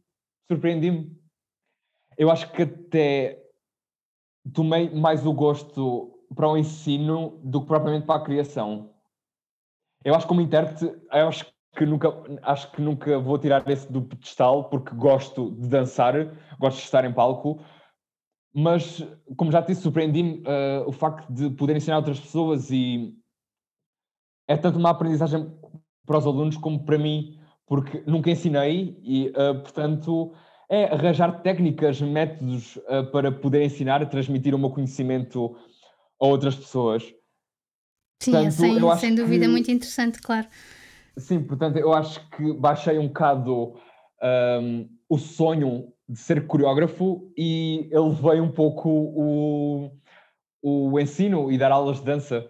surpreendi-me. 0.49 1.11
eu 2.17 2.31
acho 2.31 2.51
que 2.51 2.63
até 2.63 3.43
tomei 4.53 4.89
mais 4.89 5.25
o 5.25 5.33
gosto 5.33 6.17
para 6.33 6.47
o 6.47 6.57
ensino 6.57 7.39
do 7.43 7.61
que 7.61 7.67
propriamente 7.67 8.05
para 8.05 8.19
a 8.19 8.23
criação. 8.23 8.93
Eu 10.03 10.15
acho 10.15 10.25
que 10.25 10.29
como 10.29 10.41
intérprete, 10.41 10.85
eu 10.85 11.27
acho 11.27 11.45
que 11.45 11.56
nunca, 11.85 12.09
acho 12.43 12.71
que 12.71 12.81
nunca 12.81 13.19
vou 13.19 13.37
tirar 13.37 13.67
esse 13.69 13.91
do 13.91 14.01
pedestal 14.01 14.69
porque 14.69 14.95
gosto 14.95 15.51
de 15.51 15.67
dançar, 15.67 16.13
gosto 16.59 16.77
de 16.77 16.83
estar 16.83 17.05
em 17.05 17.13
palco, 17.13 17.63
mas 18.53 19.05
como 19.35 19.51
já 19.51 19.61
te 19.61 19.67
disse, 19.67 19.81
surpreendi-me 19.81 20.39
uh, 20.39 20.87
o 20.87 20.91
facto 20.91 21.31
de 21.31 21.49
poder 21.51 21.75
ensinar 21.75 21.97
outras 21.97 22.19
pessoas 22.19 22.71
e 22.71 23.15
é 24.47 24.57
tanto 24.57 24.79
uma 24.79 24.89
aprendizagem 24.89 25.51
para 26.05 26.17
os 26.17 26.25
alunos 26.25 26.57
como 26.57 26.83
para 26.85 26.97
mim, 26.97 27.37
porque 27.65 28.01
nunca 28.07 28.31
ensinei 28.31 28.97
e, 29.03 29.27
uh, 29.29 29.61
portanto, 29.61 30.33
é 30.69 30.85
arranjar 30.85 31.41
técnicas, 31.41 32.01
métodos 32.01 32.77
uh, 32.77 33.11
para 33.11 33.31
poder 33.31 33.63
ensinar, 33.63 34.03
transmitir 34.09 34.55
o 34.55 34.59
meu 34.59 34.69
conhecimento 34.69 35.55
a 36.19 36.25
outras 36.25 36.55
pessoas. 36.55 37.03
Sim, 38.21 38.31
portanto, 38.31 38.51
sem, 38.51 38.97
sem 38.97 39.15
dúvida, 39.15 39.45
que... 39.45 39.51
muito 39.51 39.69
interessante, 39.69 40.21
claro. 40.21 40.47
Sim, 41.17 41.43
portanto, 41.43 41.77
eu 41.77 41.93
acho 41.93 42.29
que 42.29 42.53
baixei 42.53 42.99
um 42.99 43.07
bocado 43.07 43.75
um, 44.61 44.89
o 45.09 45.17
sonho 45.17 45.91
de 46.07 46.17
ser 46.19 46.45
coreógrafo 46.47 47.31
e 47.35 47.89
ele 47.91 48.11
veio 48.21 48.43
um 48.43 48.51
pouco 48.51 48.89
o, 48.89 49.91
o 50.61 50.99
ensino 50.99 51.51
e 51.51 51.57
dar 51.57 51.71
aulas 51.71 51.99
de 51.99 52.05
dança. 52.05 52.49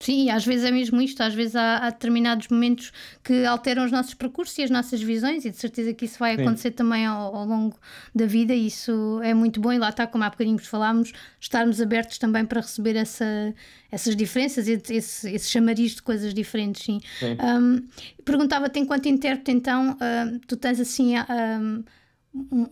Sim, 0.00 0.30
às 0.30 0.46
vezes 0.46 0.64
é 0.64 0.70
mesmo 0.70 1.00
isto, 1.02 1.20
às 1.20 1.34
vezes 1.34 1.56
há, 1.56 1.78
há, 1.78 1.90
determinados 1.90 2.46
momentos 2.46 2.92
que 3.24 3.44
alteram 3.44 3.84
os 3.84 3.90
nossos 3.90 4.14
percursos 4.14 4.56
e 4.58 4.62
as 4.62 4.70
nossas 4.70 5.02
visões, 5.02 5.44
e 5.44 5.50
de 5.50 5.56
certeza 5.56 5.92
que 5.92 6.04
isso 6.04 6.20
vai 6.20 6.36
Sim. 6.36 6.42
acontecer 6.42 6.70
também 6.70 7.04
ao, 7.04 7.34
ao, 7.34 7.44
longo 7.44 7.76
da 8.14 8.24
vida, 8.24 8.54
e 8.54 8.68
isso 8.68 9.20
é 9.24 9.34
muito 9.34 9.60
bom, 9.60 9.72
e 9.72 9.78
lá 9.78 9.88
está, 9.88 10.06
como 10.06 10.22
há 10.22 10.30
bocadinho 10.30 10.58
falámos, 10.58 11.12
estarmos 11.40 11.80
abertos 11.80 12.16
também 12.16 12.44
para 12.44 12.60
receber 12.60 12.94
essa, 12.94 13.52
essas 13.90 14.14
diferenças, 14.14 14.68
esse, 14.68 15.30
esse 15.32 15.50
chamariz 15.50 15.96
de 15.96 16.02
coisas 16.02 16.32
diferentes, 16.32 16.84
sim. 16.84 17.00
sim. 17.18 17.36
Um, 17.42 17.88
Perguntava-te, 18.24 18.78
enquanto 18.78 19.06
intérprete, 19.06 19.50
então, 19.50 19.92
uh, 19.92 20.38
tu 20.46 20.56
tens 20.56 20.78
assim. 20.78 21.14
Um, 21.18 21.82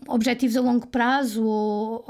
objetivos 0.06 0.56
a 0.56 0.60
longo 0.60 0.86
prazo 0.86 1.44
ou 1.44 2.04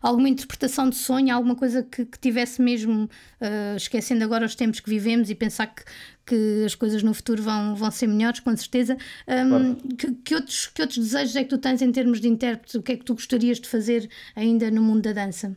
alguma 0.00 0.28
interpretação 0.28 0.88
de 0.88 0.96
sonho, 0.96 1.34
alguma 1.34 1.56
coisa 1.56 1.82
que, 1.82 2.04
que 2.04 2.18
tivesse 2.18 2.62
mesmo 2.62 3.04
uh, 3.04 3.76
esquecendo 3.76 4.24
agora 4.24 4.46
os 4.46 4.54
tempos 4.54 4.80
que 4.80 4.88
vivemos 4.88 5.28
e 5.28 5.34
pensar 5.34 5.66
que, 5.66 5.82
que 6.24 6.64
as 6.64 6.74
coisas 6.74 7.02
no 7.02 7.12
futuro 7.12 7.42
vão, 7.42 7.74
vão 7.74 7.90
ser 7.90 8.06
melhores, 8.06 8.40
com 8.40 8.56
certeza. 8.56 8.96
Um, 9.28 9.48
claro. 9.48 9.76
que, 9.98 10.14
que, 10.14 10.34
outros, 10.34 10.66
que 10.68 10.80
outros 10.80 10.98
desejos 10.98 11.36
é 11.36 11.42
que 11.42 11.50
tu 11.50 11.58
tens 11.58 11.82
em 11.82 11.90
termos 11.90 12.20
de 12.20 12.28
intérprete? 12.28 12.78
O 12.78 12.82
que 12.82 12.92
é 12.92 12.96
que 12.96 13.04
tu 13.04 13.14
gostarias 13.14 13.60
de 13.60 13.68
fazer 13.68 14.08
ainda 14.36 14.70
no 14.70 14.82
mundo 14.82 15.02
da 15.02 15.12
dança? 15.12 15.56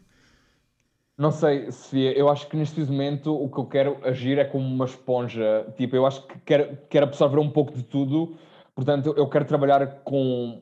Não 1.18 1.32
sei, 1.32 1.72
Sofia, 1.72 2.12
eu 2.12 2.28
acho 2.28 2.50
que 2.50 2.58
neste 2.58 2.82
momento 2.82 3.34
o 3.34 3.50
que 3.50 3.58
eu 3.58 3.66
quero 3.66 3.98
agir 4.04 4.38
é 4.38 4.44
como 4.44 4.66
uma 4.66 4.84
esponja. 4.84 5.66
Tipo, 5.78 5.96
eu 5.96 6.06
acho 6.06 6.26
que 6.28 6.38
quero, 6.40 6.78
quero 6.90 7.06
absorver 7.06 7.40
um 7.40 7.50
pouco 7.50 7.74
de 7.74 7.84
tudo, 7.84 8.36
portanto, 8.74 9.14
eu 9.16 9.30
quero 9.30 9.46
trabalhar 9.46 10.02
com 10.04 10.62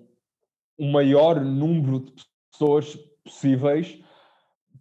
o 0.77 0.91
maior 0.91 1.39
número 1.41 1.99
de 1.99 2.25
pessoas 2.51 2.97
possíveis 3.23 3.99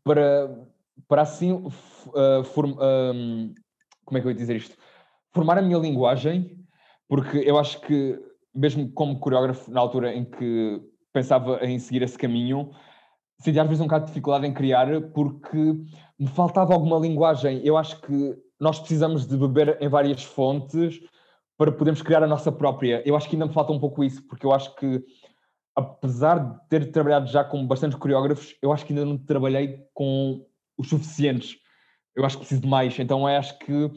para, 0.05 0.51
para 1.09 1.23
assim 1.23 1.53
uh, 1.53 2.45
form, 2.45 2.73
um, 2.73 3.55
como 4.05 4.19
é 4.19 4.21
que 4.21 4.27
eu 4.27 4.31
ia 4.31 4.37
dizer 4.37 4.57
isto? 4.57 4.77
Formar 5.33 5.59
a 5.59 5.63
minha 5.63 5.79
linguagem, 5.79 6.59
porque 7.09 7.39
eu 7.39 7.59
acho 7.59 7.81
que, 7.81 8.21
mesmo 8.55 8.91
como 8.93 9.19
coreógrafo, 9.19 9.71
na 9.71 9.81
altura 9.81 10.15
em 10.15 10.25
que 10.25 10.81
pensava 11.13 11.65
em 11.65 11.79
seguir 11.79 12.03
esse 12.03 12.19
caminho, 12.19 12.71
sentia 13.39 13.63
às 13.63 13.69
vezes 13.69 13.81
um 13.81 13.87
bocado 13.87 14.05
de 14.05 14.11
dificuldade 14.11 14.47
em 14.47 14.55
criar, 14.55 14.89
porque 15.13 15.59
me 16.19 16.29
faltava 16.29 16.73
alguma 16.73 16.99
linguagem. 16.99 17.61
Eu 17.65 17.77
acho 17.77 18.01
que 18.01 18.37
nós 18.59 18.79
precisamos 18.79 19.27
de 19.27 19.37
beber 19.37 19.79
em 19.81 19.89
várias 19.89 20.23
fontes 20.23 21.01
para 21.57 21.73
podermos 21.73 22.03
criar 22.03 22.23
a 22.23 22.27
nossa 22.27 22.51
própria. 22.51 23.03
Eu 23.05 23.17
acho 23.17 23.29
que 23.29 23.37
ainda 23.37 23.47
me 23.47 23.53
falta 23.53 23.73
um 23.73 23.79
pouco 23.79 24.03
isso, 24.05 24.27
porque 24.27 24.47
eu 24.47 24.53
acho 24.53 24.75
que 24.77 25.05
apesar 25.75 26.39
de 26.39 26.69
ter 26.69 26.91
trabalhado 26.91 27.27
já 27.27 27.43
com 27.43 27.67
bastantes 27.67 27.99
coreógrafos, 27.99 28.55
eu 28.61 28.73
acho 28.73 28.85
que 28.85 28.93
ainda 28.93 29.05
não 29.05 29.17
trabalhei 29.17 29.85
com 29.95 30.45
os 30.77 30.89
suficientes. 30.89 31.57
Eu 32.15 32.25
acho 32.25 32.37
que 32.37 32.41
preciso 32.41 32.63
de 32.63 32.69
mais. 32.69 32.99
Então 32.99 33.27
acho 33.27 33.59
que 33.59 33.91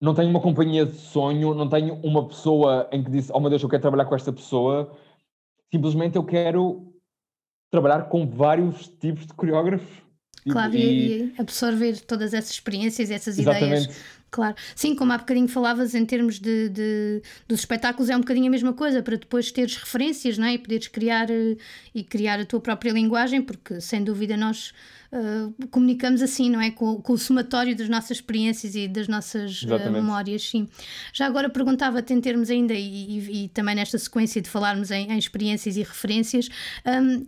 não 0.00 0.14
tenho 0.14 0.30
uma 0.30 0.40
companhia 0.40 0.86
de 0.86 0.96
sonho, 0.96 1.54
não 1.54 1.68
tenho 1.68 1.94
uma 1.96 2.26
pessoa 2.28 2.88
em 2.92 3.02
que 3.02 3.10
disse, 3.10 3.32
oh 3.32 3.40
meu 3.40 3.50
Deus, 3.50 3.62
eu 3.62 3.68
quero 3.68 3.82
trabalhar 3.82 4.04
com 4.04 4.14
esta 4.14 4.32
pessoa. 4.32 4.96
Simplesmente 5.72 6.16
eu 6.16 6.24
quero 6.24 6.94
trabalhar 7.70 8.08
com 8.08 8.28
vários 8.28 8.86
tipos 8.86 9.26
de 9.26 9.34
coreógrafos. 9.34 10.04
Claro, 10.48 10.76
e, 10.76 11.22
e 11.22 11.34
absorver 11.38 12.00
todas 12.00 12.34
essas 12.34 12.50
experiências, 12.50 13.10
essas 13.10 13.38
Exatamente. 13.38 13.84
ideias 13.84 14.13
Claro, 14.34 14.56
sim, 14.74 14.96
como 14.96 15.12
há 15.12 15.18
bocadinho 15.18 15.46
falavas 15.46 15.94
em 15.94 16.04
termos 16.04 16.40
de, 16.40 16.68
de, 16.68 17.22
dos 17.46 17.60
espetáculos, 17.60 18.10
é 18.10 18.16
um 18.16 18.18
bocadinho 18.18 18.48
a 18.48 18.50
mesma 18.50 18.72
coisa, 18.72 19.00
para 19.00 19.16
depois 19.16 19.52
teres 19.52 19.76
referências 19.76 20.36
não 20.36 20.48
é? 20.48 20.54
e 20.54 20.58
poderes 20.58 20.88
criar 20.88 21.30
eh, 21.30 21.56
e 21.94 22.02
criar 22.02 22.40
a 22.40 22.44
tua 22.44 22.58
própria 22.58 22.90
linguagem, 22.90 23.40
porque 23.40 23.80
sem 23.80 24.02
dúvida 24.02 24.36
nós 24.36 24.72
uh, 25.12 25.68
comunicamos 25.68 26.20
assim, 26.20 26.50
não 26.50 26.60
é? 26.60 26.72
Com, 26.72 27.00
com, 27.00 27.12
o 27.12 27.18
somatório 27.18 27.76
das 27.76 27.88
nossas 27.88 28.16
experiências 28.16 28.74
e 28.74 28.88
das 28.88 29.06
nossas 29.06 29.62
uh, 29.62 29.92
memórias, 29.92 30.42
sim. 30.50 30.68
Já 31.12 31.26
agora 31.26 31.48
perguntava-te 31.48 32.12
em 32.12 32.20
termos 32.20 32.50
ainda, 32.50 32.74
e, 32.74 32.80
e, 32.80 33.44
e, 33.44 33.48
também 33.50 33.76
nesta 33.76 33.98
sequência 33.98 34.42
de 34.42 34.50
falarmos 34.50 34.90
em, 34.90 35.12
em 35.12 35.16
experiências 35.16 35.76
e 35.76 35.82
referências, 35.84 36.48
um, 36.84 37.24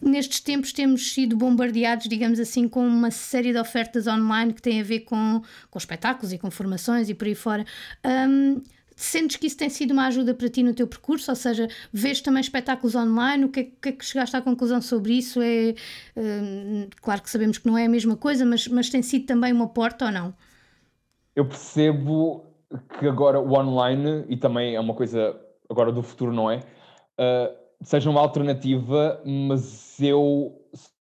nestes 0.00 0.40
tempos 0.40 0.72
temos 0.72 1.12
sido 1.12 1.36
bombardeados, 1.36 2.08
digamos 2.08 2.38
assim, 2.38 2.68
com 2.68 2.86
uma 2.86 3.10
série 3.10 3.52
de 3.52 3.58
ofertas 3.58 4.06
online 4.06 4.52
que 4.52 4.62
têm 4.62 4.80
a 4.80 4.84
ver 4.84 5.00
com, 5.00 5.42
com 5.70 5.78
espetáculos 5.78 6.32
e 6.32 6.38
com 6.38 6.50
formações 6.50 7.08
e 7.08 7.14
por 7.14 7.26
aí 7.26 7.34
fora. 7.34 7.64
Um, 8.04 8.60
sentes 8.96 9.36
que 9.36 9.46
isso 9.46 9.56
tem 9.56 9.70
sido 9.70 9.92
uma 9.92 10.06
ajuda 10.06 10.34
para 10.34 10.48
ti 10.48 10.62
no 10.62 10.74
teu 10.74 10.86
percurso? 10.86 11.30
Ou 11.30 11.36
seja, 11.36 11.68
vês 11.92 12.20
também 12.20 12.40
espetáculos 12.40 12.94
online? 12.94 13.44
O 13.44 13.48
que 13.48 13.60
é, 13.60 13.64
que, 13.64 13.88
é 13.88 13.92
que 13.92 14.04
chegaste 14.04 14.36
à 14.36 14.42
conclusão 14.42 14.82
sobre 14.82 15.14
isso? 15.14 15.40
É, 15.40 15.74
um, 16.16 16.88
claro 17.00 17.22
que 17.22 17.30
sabemos 17.30 17.58
que 17.58 17.66
não 17.66 17.78
é 17.78 17.86
a 17.86 17.88
mesma 17.88 18.16
coisa, 18.16 18.44
mas, 18.44 18.68
mas 18.68 18.90
tem 18.90 19.02
sido 19.02 19.26
também 19.26 19.52
uma 19.52 19.68
porta 19.68 20.06
ou 20.06 20.12
não? 20.12 20.34
Eu 21.34 21.46
percebo 21.46 22.44
que 22.98 23.06
agora 23.06 23.40
o 23.40 23.52
online, 23.52 24.24
e 24.28 24.36
também 24.36 24.74
é 24.74 24.80
uma 24.80 24.94
coisa 24.94 25.34
agora 25.68 25.90
do 25.90 26.02
futuro, 26.02 26.32
não 26.32 26.50
é? 26.50 26.58
Uh, 27.18 27.60
seja 27.82 28.10
uma 28.10 28.20
alternativa, 28.20 29.20
mas 29.24 30.00
eu 30.00 30.60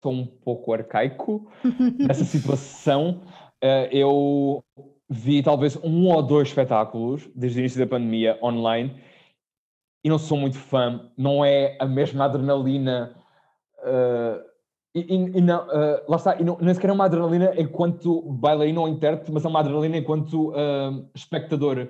sou 0.03 0.13
um 0.13 0.27
pouco 0.27 0.73
arcaico 0.73 1.51
nessa 1.99 2.25
situação. 2.25 3.23
Uh, 3.63 3.89
eu 3.91 4.65
vi 5.09 5.43
talvez 5.43 5.77
um 5.83 6.09
ou 6.09 6.23
dois 6.23 6.49
espetáculos 6.49 7.29
desde 7.35 7.59
o 7.59 7.61
início 7.61 7.81
da 7.81 7.87
pandemia 7.87 8.39
online 8.43 9.01
e 10.05 10.09
não 10.09 10.19
sou 10.19 10.39
muito 10.39 10.59
fã. 10.59 11.11
Não 11.17 11.45
é 11.45 11.77
a 11.81 11.87
mesma 11.87 12.27
adrenalina. 12.27 13.17
Uh, 13.79 14.47
e, 14.95 15.15
e, 15.15 15.41
não, 15.41 15.67
uh, 15.67 16.03
lá 16.09 16.17
está, 16.17 16.37
e 16.41 16.45
não, 16.45 16.59
nem 16.61 16.75
sequer 16.75 16.91
é 16.91 16.93
uma 16.93 17.05
adrenalina 17.05 17.53
enquanto 17.57 18.23
bailarino 18.23 18.83
ou 18.83 18.89
intérprete, 18.89 19.33
mas 19.33 19.45
é 19.45 19.49
uma 19.49 19.61
adrenalina 19.61 19.97
enquanto 19.97 20.53
espectador 21.15 21.89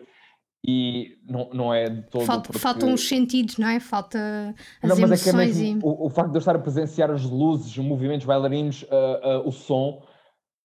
e 0.67 1.19
não, 1.29 1.51
não 1.53 1.75
é 1.75 1.89
de 1.89 2.03
todo. 2.03 2.25
Falta, 2.25 2.49
porque... 2.49 2.59
Faltam 2.59 2.93
os 2.93 3.09
sentidos, 3.09 3.57
não 3.59 3.69
é? 3.69 3.79
Falta 3.81 4.55
as 4.83 4.89
não, 4.89 4.97
mas 4.97 5.27
emoções. 5.27 5.27
É 5.27 5.31
que 5.31 5.37
é 5.37 5.73
mesmo, 5.73 5.81
e... 5.81 5.85
o, 5.85 6.07
o, 6.07 6.11
facto 6.11 6.31
de 6.31 6.37
eu 6.37 6.41
estar 6.41 6.57
a 6.57 6.59
presenciar 6.59 7.11
as 7.11 7.23
luzes, 7.25 7.77
os 7.77 7.79
movimentos 7.79 8.27
bailarinos, 8.27 8.83
uh, 8.83 9.41
uh, 9.43 9.49
o 9.49 9.53
som, 9.53 10.03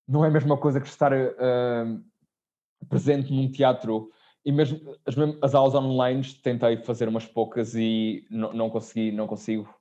não 0.08 0.26
é 0.26 0.28
a 0.28 0.32
mesma 0.32 0.58
coisa 0.58 0.82
que 0.82 0.88
estar 0.88 1.14
uh, 1.14 2.04
presente 2.90 3.32
num 3.32 3.50
teatro. 3.52 4.10
E 4.46 4.52
mesmo 4.52 4.80
as, 5.06 5.16
as 5.42 5.56
aulas 5.56 5.76
online 5.76 6.24
tentei 6.44 6.78
fazer 6.78 7.08
umas 7.08 7.26
poucas 7.26 7.76
e 7.76 8.26
não, 8.30 8.52
não 8.52 8.70
consegui, 8.70 9.12
não 9.12 9.28
consigo 9.28 9.74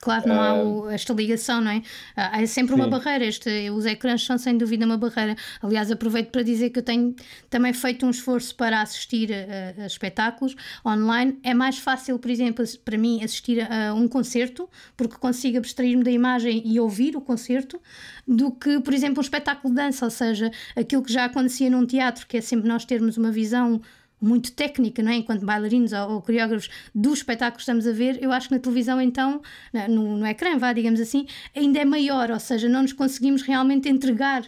Claro, 0.00 0.28
não 0.28 0.40
há 0.40 0.54
o, 0.54 0.88
esta 0.88 1.12
ligação, 1.12 1.60
não 1.60 1.70
é? 1.70 1.82
Há 2.16 2.46
sempre 2.46 2.74
uma 2.74 2.88
barreira. 2.88 3.24
Este, 3.24 3.68
os 3.70 3.84
ecrãs 3.84 4.24
são 4.24 4.38
sem 4.38 4.56
dúvida 4.56 4.86
uma 4.86 4.96
barreira. 4.96 5.36
Aliás, 5.60 5.90
aproveito 5.90 6.30
para 6.30 6.42
dizer 6.42 6.70
que 6.70 6.78
eu 6.78 6.82
tenho 6.82 7.14
também 7.50 7.72
feito 7.74 8.06
um 8.06 8.10
esforço 8.10 8.54
para 8.54 8.80
assistir 8.80 9.30
a, 9.30 9.82
a 9.82 9.86
espetáculos 9.86 10.56
online. 10.86 11.38
É 11.42 11.52
mais 11.52 11.78
fácil, 11.78 12.18
por 12.18 12.30
exemplo, 12.30 12.64
para 12.82 12.96
mim, 12.96 13.22
assistir 13.22 13.60
a 13.60 13.92
um 13.92 14.08
concerto, 14.08 14.68
porque 14.96 15.16
consigo 15.16 15.58
abstrair-me 15.58 16.02
da 16.02 16.10
imagem 16.10 16.62
e 16.64 16.80
ouvir 16.80 17.14
o 17.14 17.20
concerto, 17.20 17.78
do 18.26 18.52
que, 18.52 18.80
por 18.80 18.94
exemplo, 18.94 19.18
um 19.18 19.22
espetáculo 19.22 19.74
de 19.74 19.82
dança. 19.82 20.06
Ou 20.06 20.10
seja, 20.10 20.50
aquilo 20.74 21.02
que 21.02 21.12
já 21.12 21.26
acontecia 21.26 21.68
num 21.68 21.84
teatro, 21.84 22.26
que 22.26 22.38
é 22.38 22.40
sempre 22.40 22.66
nós 22.66 22.86
termos 22.86 23.18
uma 23.18 23.30
visão 23.30 23.82
muito 24.20 24.52
técnica, 24.52 25.02
não 25.02 25.10
é? 25.10 25.16
enquanto 25.16 25.44
bailarinos 25.44 25.92
ou, 25.92 26.12
ou, 26.12 26.22
coreógrafos 26.22 26.68
do 26.94 27.12
espetáculo 27.12 27.56
que 27.56 27.62
estamos 27.62 27.86
a 27.86 27.92
ver, 27.92 28.22
eu 28.22 28.30
acho 28.32 28.48
que 28.48 28.54
na 28.54 28.60
televisão, 28.60 29.00
então, 29.00 29.40
no, 29.88 30.18
no 30.18 30.26
ecrã, 30.26 30.58
vá, 30.58 30.72
digamos 30.72 31.00
assim, 31.00 31.26
ainda 31.56 31.78
é 31.78 31.84
maior, 31.84 32.30
ou 32.30 32.40
seja, 32.40 32.68
não 32.68 32.82
nos 32.82 32.92
conseguimos 32.92 33.42
realmente 33.42 33.88
entregar 33.88 34.44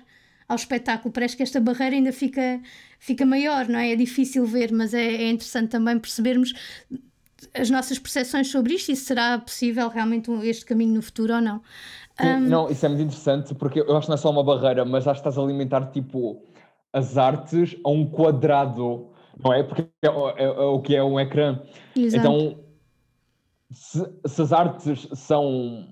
ao 0.49 0.57
espetáculo. 0.57 1.13
Parece 1.13 1.37
que 1.37 1.43
esta 1.43 1.61
barreira 1.61 1.97
ainda 1.97 2.13
fica, 2.13 2.61
fica 2.99 3.25
maior, 3.25 3.67
não 3.69 3.79
é? 3.79 3.93
É 3.93 3.97
difícil 3.97 4.45
ver, 4.45 4.71
mas 4.73 4.93
é, 4.93 5.05
é 5.05 5.31
interessante 5.31 5.71
também 5.71 5.99
percebermos 5.99 6.53
as 7.55 7.71
nossas 7.71 7.99
percepções 7.99 8.49
sobre 8.51 8.75
isto 8.75 8.93
e 8.93 8.97
se 8.97 9.05
será 9.05 9.39
possível 9.39 9.89
realmente 9.89 10.31
este 10.45 10.65
caminho 10.65 10.95
no 10.95 11.03
futuro 11.03 11.35
ou 11.35 11.41
não. 11.41 11.61
Sim, 12.21 12.27
um... 12.27 12.41
Não, 12.41 12.71
isso 12.71 12.85
é 12.85 12.89
muito 12.89 13.03
interessante 13.03 13.55
porque 13.55 13.81
eu 13.81 13.97
acho 13.97 14.07
que 14.07 14.11
não 14.11 14.15
é 14.15 14.19
só 14.19 14.31
uma 14.31 14.45
barreira, 14.45 14.85
mas 14.85 15.07
acho 15.07 15.23
que 15.23 15.29
estás 15.29 15.39
a 15.39 15.43
alimentar 15.43 15.87
tipo 15.87 16.43
as 16.93 17.17
artes 17.17 17.77
a 17.85 17.91
um 17.91 18.07
quadrado, 18.07 19.09
não 19.43 19.53
é? 19.53 19.63
Porque 19.63 19.83
é, 19.83 20.07
é, 20.07 20.45
é 20.45 20.49
o 20.49 20.81
que 20.81 20.95
é 20.95 21.03
um 21.03 21.19
ecrã. 21.19 21.63
Exato. 21.97 22.17
Então, 22.17 22.65
se, 23.71 24.05
se 24.27 24.43
as 24.43 24.53
artes 24.53 25.09
são 25.15 25.89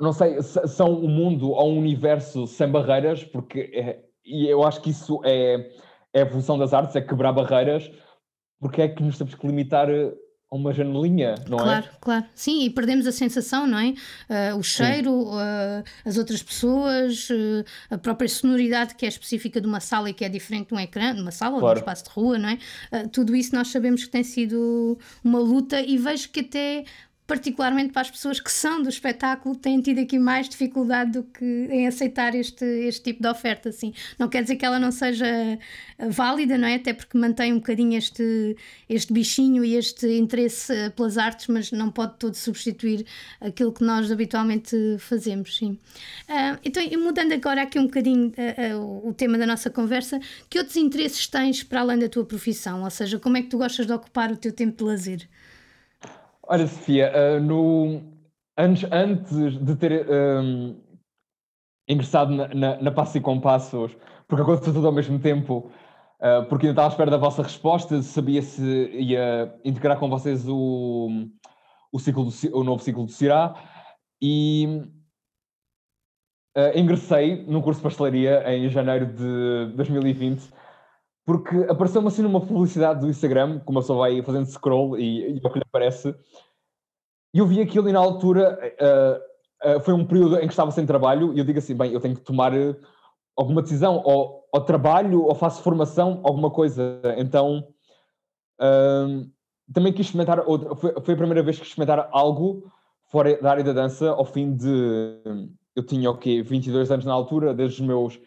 não 0.00 0.12
sei, 0.12 0.40
são 0.42 0.92
o 0.92 1.06
um 1.06 1.08
mundo 1.08 1.50
ou 1.50 1.72
um 1.72 1.78
universo 1.78 2.46
sem 2.46 2.68
barreiras, 2.68 3.24
porque 3.24 3.70
é, 3.74 4.04
e 4.24 4.46
eu 4.46 4.62
acho 4.62 4.80
que 4.80 4.90
isso 4.90 5.20
é, 5.24 5.72
é 6.12 6.20
a 6.20 6.22
evolução 6.22 6.58
das 6.58 6.72
artes, 6.72 6.94
é 6.94 7.00
quebrar 7.00 7.32
barreiras, 7.32 7.90
porque 8.60 8.82
é 8.82 8.88
que 8.88 9.02
nos 9.02 9.18
temos 9.18 9.34
que 9.34 9.46
limitar 9.46 9.88
a 9.88 10.12
uma 10.50 10.72
janelinha, 10.72 11.36
não 11.48 11.58
claro, 11.58 11.70
é? 11.70 11.82
Claro, 11.82 11.96
claro. 12.00 12.24
Sim, 12.34 12.64
e 12.64 12.70
perdemos 12.70 13.06
a 13.06 13.12
sensação, 13.12 13.68
não 13.68 13.78
é? 13.78 13.94
Uh, 14.52 14.58
o 14.58 14.62
cheiro, 14.62 15.12
uh, 15.12 15.84
as 16.04 16.16
outras 16.16 16.42
pessoas, 16.42 17.30
uh, 17.30 17.64
a 17.88 17.96
própria 17.96 18.28
sonoridade 18.28 18.96
que 18.96 19.06
é 19.06 19.08
específica 19.08 19.60
de 19.60 19.66
uma 19.68 19.78
sala 19.78 20.10
e 20.10 20.12
que 20.12 20.24
é 20.24 20.28
diferente 20.28 20.68
de 20.68 20.74
um 20.74 20.80
ecrã, 20.80 21.14
de 21.14 21.20
uma 21.20 21.30
sala 21.30 21.60
claro. 21.60 21.66
ou 21.66 21.74
de 21.74 21.78
um 21.78 21.82
espaço 21.82 22.04
de 22.04 22.10
rua, 22.10 22.38
não 22.38 22.48
é? 22.48 22.58
tudo 23.12 23.36
isso 23.36 23.54
nós 23.54 23.68
sabemos 23.68 24.04
que 24.04 24.10
tem 24.10 24.24
sido 24.24 24.98
uma 25.22 25.38
luta 25.38 25.80
e 25.80 25.96
vejo 25.96 26.28
que 26.30 26.40
até 26.40 26.84
particularmente 27.30 27.92
para 27.92 28.02
as 28.02 28.10
pessoas 28.10 28.40
que 28.40 28.50
são 28.50 28.82
do 28.82 28.88
espetáculo, 28.88 29.54
têm 29.54 29.80
tido 29.80 30.00
aqui 30.00 30.18
mais 30.18 30.48
dificuldade 30.48 31.12
do 31.12 31.22
que 31.22 31.44
em 31.70 31.86
aceitar 31.86 32.34
este, 32.34 32.64
este 32.64 33.04
tipo 33.04 33.22
de 33.22 33.28
oferta. 33.28 33.68
Assim. 33.68 33.94
Não 34.18 34.28
quer 34.28 34.42
dizer 34.42 34.56
que 34.56 34.66
ela 34.66 34.80
não 34.80 34.90
seja 34.90 35.56
válida, 36.08 36.58
não 36.58 36.66
é? 36.66 36.74
Até 36.74 36.92
porque 36.92 37.16
mantém 37.16 37.52
um 37.52 37.58
bocadinho 37.58 37.96
este, 37.96 38.56
este 38.88 39.12
bichinho 39.12 39.64
e 39.64 39.76
este 39.76 40.08
interesse 40.08 40.72
eh, 40.72 40.90
pelas 40.90 41.16
artes, 41.16 41.46
mas 41.46 41.70
não 41.70 41.88
pode 41.88 42.18
todo 42.18 42.34
substituir 42.34 43.06
aquilo 43.40 43.72
que 43.72 43.84
nós 43.84 44.10
habitualmente 44.10 44.76
fazemos, 44.98 45.56
sim. 45.56 45.78
Uh, 46.28 46.58
então, 46.64 46.82
mudando 46.98 47.32
agora 47.32 47.62
aqui 47.62 47.78
um 47.78 47.84
bocadinho 47.84 48.32
uh, 48.36 48.76
uh, 48.76 49.08
o 49.08 49.14
tema 49.14 49.38
da 49.38 49.46
nossa 49.46 49.70
conversa, 49.70 50.18
que 50.48 50.58
outros 50.58 50.76
interesses 50.76 51.28
tens 51.28 51.62
para 51.62 51.80
além 51.80 52.00
da 52.00 52.08
tua 52.08 52.24
profissão? 52.24 52.82
Ou 52.82 52.90
seja, 52.90 53.20
como 53.20 53.36
é 53.36 53.42
que 53.42 53.48
tu 53.48 53.58
gostas 53.58 53.86
de 53.86 53.92
ocupar 53.92 54.32
o 54.32 54.36
teu 54.36 54.50
tempo 54.50 54.78
de 54.78 54.82
lazer? 54.82 55.28
Olha, 56.52 56.66
Sofia, 56.66 57.12
uh, 57.14 57.40
no, 57.40 58.02
antes, 58.58 58.84
antes 58.90 59.56
de 59.64 59.76
ter 59.76 60.04
um, 60.10 60.74
ingressado 61.88 62.34
na, 62.34 62.48
na, 62.48 62.82
na 62.82 62.90
Passo 62.90 63.16
e 63.16 63.20
Compassos, 63.20 63.96
porque 64.26 64.42
aconteceu 64.42 64.74
tudo 64.74 64.88
ao 64.88 64.92
mesmo 64.92 65.16
tempo, 65.20 65.70
uh, 66.18 66.44
porque 66.48 66.66
ainda 66.66 66.72
estava 66.72 66.88
à 66.88 66.90
espera 66.90 67.10
da 67.12 67.18
vossa 67.18 67.44
resposta, 67.44 68.02
sabia 68.02 68.42
se 68.42 68.64
ia 68.90 69.54
integrar 69.64 69.96
com 69.96 70.10
vocês 70.10 70.48
o, 70.48 71.28
o, 71.92 72.00
ciclo 72.00 72.24
do, 72.24 72.32
o 72.58 72.64
novo 72.64 72.82
ciclo 72.82 73.04
do 73.04 73.12
CIRA, 73.12 73.54
e 74.20 74.82
uh, 76.58 76.76
ingressei 76.76 77.44
no 77.46 77.62
curso 77.62 77.78
de 77.78 77.84
pastelaria 77.84 78.42
em 78.52 78.68
janeiro 78.68 79.06
de 79.06 79.72
2020 79.76 80.50
porque 81.30 81.56
apareceu-me 81.70 82.08
assim 82.08 82.22
numa 82.22 82.40
publicidade 82.40 82.98
do 82.98 83.08
Instagram, 83.08 83.60
como 83.60 83.78
a 83.78 83.82
pessoa 83.82 84.00
vai 84.00 84.20
fazendo 84.20 84.46
scroll 84.46 84.98
e, 84.98 85.34
e 85.34 85.40
é 85.40 85.46
o 85.46 85.52
que 85.52 85.60
lhe 85.60 85.64
aparece, 85.64 86.12
e 87.32 87.38
eu 87.38 87.46
vi 87.46 87.60
aquilo 87.60 87.88
e 87.88 87.92
na 87.92 88.00
altura 88.00 88.58
uh, 88.82 89.76
uh, 89.76 89.80
foi 89.80 89.94
um 89.94 90.04
período 90.04 90.38
em 90.38 90.40
que 90.40 90.52
estava 90.52 90.72
sem 90.72 90.84
trabalho 90.84 91.32
e 91.32 91.38
eu 91.38 91.44
digo 91.44 91.60
assim, 91.60 91.76
bem, 91.76 91.92
eu 91.92 92.00
tenho 92.00 92.16
que 92.16 92.22
tomar 92.22 92.52
eh, 92.52 92.74
alguma 93.36 93.62
decisão, 93.62 94.02
ou, 94.04 94.44
ou 94.52 94.60
trabalho, 94.62 95.22
ou 95.22 95.32
faço 95.36 95.62
formação, 95.62 96.20
alguma 96.24 96.50
coisa. 96.50 97.00
Então, 97.16 97.64
uh, 98.60 99.30
também 99.72 99.92
quis 99.92 100.06
experimentar, 100.06 100.40
outra, 100.44 100.74
foi, 100.74 100.92
foi 101.00 101.14
a 101.14 101.16
primeira 101.16 101.44
vez 101.44 101.60
que 101.60 101.64
experimentar 101.64 102.08
algo 102.10 102.68
fora 103.04 103.40
da 103.40 103.52
área 103.52 103.62
da 103.62 103.72
dança, 103.72 104.10
ao 104.10 104.24
fim 104.24 104.52
de, 104.56 105.22
eu 105.76 105.86
tinha 105.86 106.10
o 106.10 106.18
quê, 106.18 106.42
22 106.42 106.90
anos 106.90 107.04
na 107.04 107.12
altura, 107.12 107.54
desde 107.54 107.80
os 107.80 107.86
meus 107.86 108.20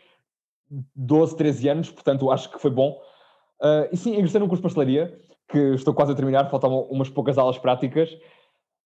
12, 0.96 1.36
13 1.36 1.70
anos, 1.70 1.92
portanto 1.92 2.32
acho 2.32 2.50
que 2.52 2.60
foi 2.60 2.72
bom. 2.72 3.00
Uh, 3.62 3.88
e 3.92 3.98
sim, 3.98 4.16
ingressei 4.16 4.40
num 4.40 4.48
curso 4.48 4.62
de 4.62 4.68
pastelaria, 4.68 5.18
que 5.48 5.58
estou 5.76 5.94
quase 5.94 6.12
a 6.12 6.16
terminar, 6.16 6.50
faltam 6.50 6.82
umas 6.84 7.10
poucas 7.10 7.38
aulas 7.38 7.58
práticas, 7.58 8.12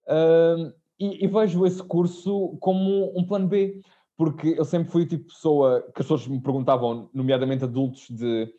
uh, 0.07 0.73
e, 0.99 1.23
e, 1.23 1.27
vejo 1.27 1.65
esse 1.65 1.81
curso 1.83 2.57
como 2.59 3.17
um 3.17 3.23
plano 3.23 3.47
B, 3.47 3.81
porque 4.15 4.55
eu 4.57 4.65
sempre 4.65 4.91
fui 4.91 5.03
o 5.03 5.07
tipo 5.07 5.27
de 5.27 5.33
pessoa 5.33 5.81
que 5.81 6.01
as 6.01 6.07
pessoas 6.07 6.27
me 6.27 6.41
perguntavam, 6.41 7.09
nomeadamente 7.13 7.63
adultos, 7.63 8.07
de 8.09 8.51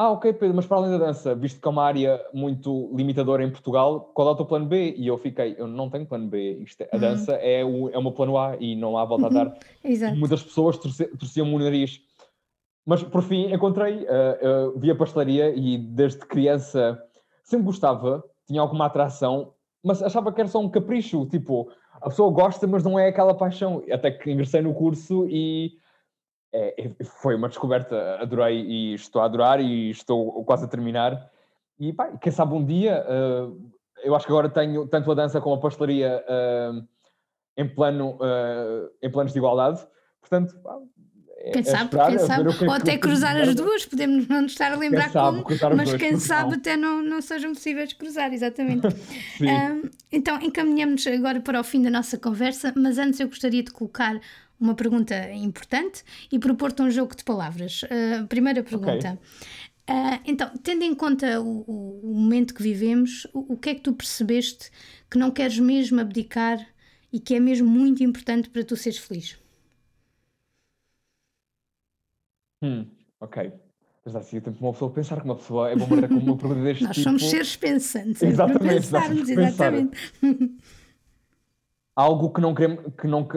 ah, 0.00 0.12
ok, 0.12 0.32
Pedro, 0.32 0.56
mas 0.56 0.64
para 0.64 0.78
além 0.78 0.92
da 0.92 1.04
dança, 1.04 1.34
visto 1.34 1.60
que 1.60 1.68
é 1.68 1.70
uma 1.70 1.84
área 1.84 2.18
muito 2.32 2.90
limitadora 2.96 3.44
em 3.44 3.50
Portugal, 3.50 4.10
qual 4.14 4.28
é 4.28 4.30
o 4.30 4.34
teu 4.34 4.46
plano 4.46 4.64
B? 4.64 4.94
E 4.96 5.06
eu 5.06 5.18
fiquei, 5.18 5.54
eu 5.58 5.66
não 5.66 5.90
tenho 5.90 6.06
plano 6.06 6.26
B, 6.26 6.64
é, 6.78 6.84
a 6.84 6.94
uhum. 6.94 7.00
dança 7.00 7.32
é 7.34 7.62
o, 7.62 7.90
é 7.90 7.98
o 7.98 8.02
meu 8.02 8.12
plano 8.12 8.38
A 8.38 8.56
e 8.58 8.74
não 8.74 8.96
há 8.96 9.04
volta 9.04 9.26
a 9.26 9.28
dar. 9.28 9.58
Exato. 9.84 10.16
Muitas 10.16 10.42
pessoas 10.42 10.78
torciam-me 10.78 11.54
o 11.54 11.58
nariz 11.58 12.00
mas 12.86 13.02
por 13.02 13.22
fim 13.22 13.52
encontrei, 13.52 14.04
uh, 14.04 14.70
uh, 14.74 14.78
vi 14.78 14.90
a 14.90 14.96
pastelaria 14.96 15.54
e 15.54 15.78
desde 15.78 16.20
criança 16.20 17.00
sempre 17.42 17.66
gostava, 17.66 18.24
tinha 18.46 18.60
alguma 18.60 18.86
atração, 18.86 19.52
mas 19.82 20.02
achava 20.02 20.32
que 20.32 20.40
era 20.40 20.48
só 20.48 20.60
um 20.60 20.68
capricho, 20.68 21.26
tipo, 21.26 21.70
a 22.00 22.08
pessoa 22.08 22.32
gosta, 22.32 22.66
mas 22.66 22.82
não 22.82 22.98
é 22.98 23.08
aquela 23.08 23.34
paixão. 23.34 23.82
Até 23.90 24.10
que 24.10 24.30
ingressei 24.30 24.60
no 24.60 24.74
curso 24.74 25.26
e 25.28 25.72
é, 26.52 26.90
foi 27.04 27.34
uma 27.34 27.48
descoberta, 27.48 28.18
adorei 28.20 28.60
e 28.60 28.94
estou 28.94 29.22
a 29.22 29.26
adorar 29.26 29.60
e 29.60 29.90
estou 29.90 30.44
quase 30.44 30.64
a 30.64 30.68
terminar. 30.68 31.30
E 31.78 31.92
pá, 31.92 32.16
quem 32.18 32.32
sabe 32.32 32.54
um 32.54 32.64
dia, 32.64 33.04
uh, 33.06 33.70
eu 34.02 34.14
acho 34.14 34.26
que 34.26 34.32
agora 34.32 34.48
tenho 34.48 34.86
tanto 34.88 35.10
a 35.10 35.14
dança 35.14 35.40
como 35.40 35.56
a 35.56 35.60
pastelaria 35.60 36.24
em, 37.56 37.68
plano, 37.68 38.18
em 39.02 39.10
planos 39.10 39.32
de 39.32 39.38
igualdade. 39.38 39.86
Portanto, 40.20 40.54
quem 41.52 41.64
sabe, 41.64 41.84
esperar, 41.84 42.08
quem 42.10 42.18
sabe, 42.18 42.56
que 42.56 42.64
é 42.64 42.68
ou 42.68 42.72
até 42.74 42.98
cruzar 42.98 43.36
as 43.36 43.54
duas, 43.54 43.86
podemos 43.86 44.28
não 44.28 44.42
nos 44.42 44.52
estar 44.52 44.72
a 44.72 44.76
lembrar 44.76 45.10
como, 45.10 45.44
mas 45.74 45.94
quem 45.94 46.18
sabe 46.18 46.54
até 46.56 46.76
não, 46.76 47.02
não 47.02 47.22
sejam 47.22 47.54
possíveis 47.54 47.94
cruzar, 47.94 48.32
exatamente. 48.32 48.86
um, 49.40 49.88
então 50.12 50.40
encaminhamos 50.42 51.06
agora 51.06 51.40
para 51.40 51.58
o 51.58 51.64
fim 51.64 51.80
da 51.80 51.90
nossa 51.90 52.18
conversa, 52.18 52.74
mas 52.76 52.98
antes 52.98 53.20
eu 53.20 53.28
gostaria 53.28 53.62
de 53.62 53.70
colocar 53.70 54.20
uma 54.60 54.74
pergunta 54.74 55.32
importante 55.32 56.04
e 56.30 56.38
propor-te 56.38 56.82
um 56.82 56.90
jogo 56.90 57.16
de 57.16 57.24
palavras. 57.24 57.82
Uh, 57.84 58.26
primeira 58.26 58.62
pergunta. 58.62 59.18
Okay. 59.18 59.96
Uh, 59.96 60.20
então, 60.26 60.50
tendo 60.62 60.84
em 60.84 60.94
conta 60.94 61.40
o, 61.40 61.64
o, 62.02 62.14
momento 62.14 62.54
que 62.54 62.62
vivemos, 62.62 63.26
o, 63.32 63.54
o 63.54 63.56
que 63.56 63.70
é 63.70 63.74
que 63.74 63.80
tu 63.80 63.94
percebeste 63.94 64.70
que 65.10 65.18
não 65.18 65.30
queres 65.30 65.58
mesmo 65.58 65.98
abdicar 66.00 66.64
e 67.10 67.18
que 67.18 67.34
é 67.34 67.40
mesmo 67.40 67.66
muito 67.66 68.04
importante 68.04 68.50
para 68.50 68.62
tu 68.62 68.76
seres 68.76 68.98
feliz? 68.98 69.36
Hum, 72.62 72.86
ok. 73.20 73.52
Mas 74.04 74.16
assim, 74.16 74.36
eu 74.36 74.42
tempo 74.42 74.64
uma 74.64 74.72
pessoa 74.72 74.90
pensar 74.90 75.20
que 75.20 75.24
uma 75.24 75.36
pessoa 75.36 75.70
é 75.70 75.76
bombardeada 75.76 76.14
com 76.14 76.20
uma 76.20 76.36
pergunta 76.36 76.62
deste 76.62 76.84
Nós 76.84 76.96
tipo. 76.96 77.04
somos 77.04 77.28
seres 77.28 77.56
pensantes. 77.56 78.22
Exatamente, 78.22 78.58
para 78.58 78.74
pensarmos, 78.74 79.28
exatamente. 79.28 79.98
Algo 81.94 82.32
que 82.32 82.40
não 82.40 82.54
queremos, 82.54 82.94
que, 82.98 83.06
não, 83.06 83.22
uh, 83.22 83.28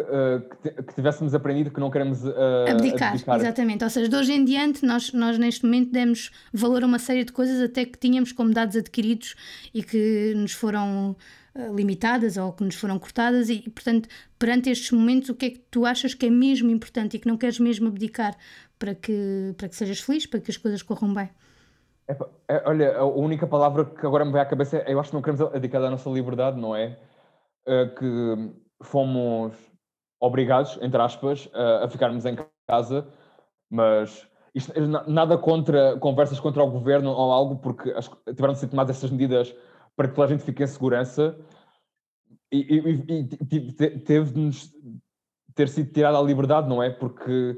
que, 0.61 0.93
tivéssemos 0.95 1.35
aprendido 1.35 1.69
que 1.69 1.81
não 1.81 1.91
queremos 1.91 2.23
uh, 2.23 2.33
abdicar, 2.69 3.09
abdicar, 3.09 3.35
Exatamente. 3.35 3.83
Ou 3.83 3.89
seja, 3.89 4.07
de 4.07 4.15
hoje 4.15 4.31
em 4.31 4.45
diante, 4.45 4.85
nós, 4.85 5.11
nós 5.11 5.37
neste 5.37 5.65
momento 5.65 5.91
demos 5.91 6.31
valor 6.53 6.83
a 6.83 6.85
uma 6.85 6.99
série 6.99 7.25
de 7.25 7.33
coisas 7.33 7.59
até 7.61 7.83
que 7.83 7.97
tínhamos 7.97 8.31
como 8.31 8.53
dados 8.53 8.77
adquiridos 8.77 9.35
e 9.73 9.83
que 9.83 10.33
nos 10.35 10.53
foram 10.53 11.17
eh, 11.55 11.67
limitadas 11.71 12.35
ou 12.35 12.51
que 12.51 12.63
nos 12.63 12.75
foram 12.75 12.97
cortadas 12.97 13.47
e, 13.47 13.69
portanto, 13.69 14.09
perante 14.39 14.71
estes 14.71 14.91
momentos, 14.91 15.29
o 15.29 15.35
que 15.35 15.45
é 15.45 15.49
que 15.51 15.59
tu 15.69 15.85
achas 15.85 16.15
que 16.15 16.25
é 16.25 16.29
mesmo 16.29 16.71
importante 16.71 17.15
e 17.15 17.19
que 17.19 17.27
não 17.27 17.37
queres 17.37 17.59
mesmo 17.59 17.87
abdicar 17.89 18.35
para 18.79 18.95
que, 18.95 19.53
para 19.55 19.69
que 19.69 19.75
sejas 19.75 19.99
feliz, 19.99 20.25
para 20.25 20.39
que 20.39 20.49
as 20.49 20.57
coisas 20.57 20.81
corram 20.81 21.13
bem? 21.13 21.29
É, 22.07 22.17
é, 22.47 22.63
olha, 22.65 22.97
a 22.97 23.05
única 23.05 23.45
palavra 23.45 23.85
que 23.85 24.05
agora 24.05 24.25
me 24.25 24.31
vem 24.31 24.41
à 24.41 24.45
cabeça 24.45 24.77
é 24.77 24.93
eu 24.93 24.99
acho 24.99 25.11
que 25.11 25.15
não 25.15 25.21
queremos 25.21 25.41
abdicar 25.41 25.79
da 25.79 25.91
nossa 25.91 26.09
liberdade, 26.09 26.59
não 26.59 26.75
é? 26.75 26.97
é 27.67 27.85
que 27.85 28.51
fomos 28.81 29.53
obrigados, 30.19 30.79
entre 30.81 31.01
aspas, 31.01 31.49
a, 31.53 31.87
ficarmos 31.87 32.25
em 32.25 32.35
casa, 32.67 33.07
mas 33.69 34.27
isto, 34.55 34.73
nada 35.07 35.37
contra 35.37 35.97
conversas 35.99 36.39
contra 36.39 36.63
o 36.63 36.71
governo 36.71 37.11
ou 37.11 37.31
algo, 37.31 37.57
porque 37.57 37.93
tiveram 38.33 38.53
de 38.53 38.59
ser 38.59 38.67
tomadas 38.67 38.97
essas 38.97 39.11
medidas 39.11 39.53
para 39.95 40.07
que 40.07 40.15
toda 40.15 40.27
a 40.27 40.31
gente 40.31 40.43
fique 40.43 40.63
em 40.63 40.67
segurança 40.67 41.37
e, 42.51 42.79
e, 42.79 43.29
e 43.51 43.99
teve-nos 43.99 44.71
ter 45.55 45.67
sido 45.69 45.91
tirada 45.91 46.17
a 46.17 46.21
liberdade, 46.21 46.67
não 46.67 46.81
é? 46.81 46.89
Porque 46.89 47.57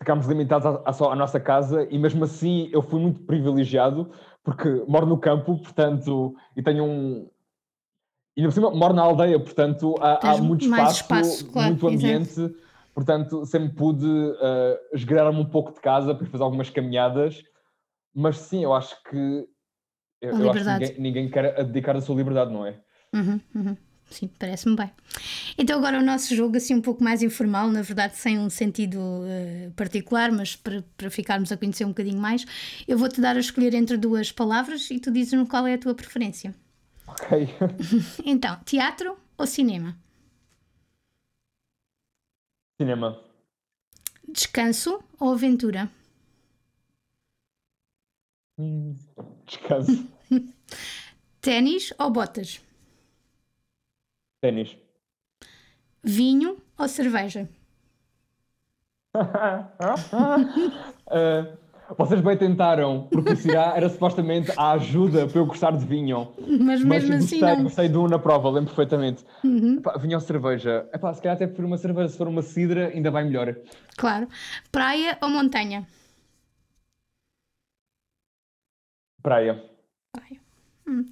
ficámos 0.00 0.26
limitados 0.26 0.66
à, 0.66 0.82
à, 0.84 1.12
à, 1.12 1.16
nossa 1.16 1.40
casa 1.40 1.86
e 1.90 1.98
mesmo 1.98 2.24
assim 2.24 2.68
eu 2.72 2.82
fui 2.82 3.00
muito 3.00 3.20
privilegiado 3.24 4.10
porque 4.42 4.84
moro 4.88 5.06
no 5.06 5.18
campo, 5.18 5.58
portanto, 5.58 6.34
e 6.56 6.62
tenho 6.62 6.84
um. 6.84 7.30
E 8.36 8.42
por 8.42 8.52
cima 8.52 8.70
moro 8.70 8.94
na 8.94 9.02
aldeia, 9.02 9.38
portanto 9.38 9.94
há, 10.00 10.32
há 10.32 10.38
muito 10.38 10.64
espaço, 10.64 11.02
espaço 11.02 11.52
claro, 11.52 11.68
muito 11.70 11.88
ambiente, 11.88 12.30
exatamente. 12.30 12.62
portanto 12.94 13.46
sempre 13.46 13.74
pude 13.74 14.06
uh, 14.06 14.78
esgueirar-me 14.94 15.40
um 15.40 15.44
pouco 15.44 15.72
de 15.72 15.80
casa 15.80 16.14
para 16.14 16.26
fazer 16.26 16.42
algumas 16.42 16.70
caminhadas, 16.70 17.42
mas 18.14 18.38
sim, 18.38 18.62
eu 18.62 18.72
acho 18.72 18.96
que 19.04 19.46
Eu, 20.20 20.30
eu 20.30 20.50
acho 20.50 20.64
que 20.64 20.70
ninguém, 20.70 21.00
ninguém, 21.00 21.30
quer 21.30 21.60
abdicar 21.60 21.94
da 21.94 22.00
sua 22.00 22.16
liberdade, 22.16 22.52
não 22.52 22.66
é? 22.66 22.80
Uhum, 23.14 23.40
uhum. 23.54 23.76
Sim, 24.10 24.28
parece-me 24.38 24.74
bem. 24.74 24.90
Então, 25.56 25.78
agora 25.78 25.98
o 25.98 26.02
nosso 26.02 26.34
jogo, 26.34 26.56
assim, 26.56 26.74
um 26.74 26.80
pouco 26.80 27.04
mais 27.04 27.22
informal, 27.22 27.68
na 27.68 27.82
verdade, 27.82 28.16
sem 28.16 28.38
um 28.38 28.48
sentido 28.48 28.98
uh, 28.98 29.70
particular, 29.72 30.32
mas 30.32 30.56
para, 30.56 30.82
para 30.96 31.10
ficarmos 31.10 31.52
a 31.52 31.56
conhecer 31.56 31.84
um 31.84 31.88
bocadinho 31.88 32.18
mais, 32.18 32.44
eu 32.86 32.96
vou-te 32.96 33.20
dar 33.20 33.36
a 33.36 33.40
escolher 33.40 33.74
entre 33.74 33.96
duas 33.96 34.32
palavras 34.32 34.90
e 34.90 34.98
tu 34.98 35.10
dizes-me 35.10 35.46
qual 35.46 35.66
é 35.66 35.74
a 35.74 35.78
tua 35.78 35.94
preferência. 35.94 36.54
Ok. 37.06 37.48
então, 38.24 38.58
teatro 38.64 39.16
ou 39.36 39.46
cinema? 39.46 39.96
Cinema. 42.80 43.22
Descanso 44.26 45.02
ou 45.18 45.32
aventura? 45.32 45.90
Hum, 48.58 48.96
descanso. 49.48 50.06
Ténis 51.40 51.92
ou 51.98 52.10
botas? 52.10 52.60
Ténis. 54.40 54.76
Vinho 56.02 56.58
ou 56.78 56.88
cerveja? 56.88 57.48
uh, 59.14 59.18
vocês 61.96 62.20
bem 62.20 62.36
tentaram, 62.36 63.08
porque 63.10 63.34
será 63.34 63.72
era 63.76 63.88
supostamente 63.88 64.52
a 64.56 64.72
ajuda 64.72 65.26
para 65.26 65.38
eu 65.38 65.46
gostar 65.46 65.72
de 65.72 65.84
vinho. 65.84 66.28
Mas 66.38 66.84
mesmo 66.84 66.88
mas 66.88 67.04
assim. 67.04 67.40
Gostei, 67.40 67.40
não. 67.40 67.62
gostei 67.64 67.88
de 67.88 67.96
um 67.96 68.06
na 68.06 68.18
prova, 68.18 68.50
lembro 68.50 68.74
perfeitamente. 68.74 69.24
Uhum. 69.42 69.78
Epá, 69.78 69.96
vinho 69.98 70.14
ou 70.14 70.20
cerveja? 70.20 70.86
Epá, 70.92 71.12
se 71.14 71.22
calhar 71.22 71.36
até 71.36 71.46
prefiro 71.46 71.66
uma 71.66 71.78
cerveja, 71.78 72.08
se 72.08 72.18
for 72.18 72.28
uma 72.28 72.42
cidra, 72.42 72.88
ainda 72.88 73.10
vai 73.10 73.24
melhor. 73.24 73.56
Claro. 73.96 74.28
Praia 74.70 75.18
ou 75.20 75.28
montanha? 75.28 75.86
Praia. 79.28 79.62
Praia. 80.10 80.40
Hum. 80.86 81.04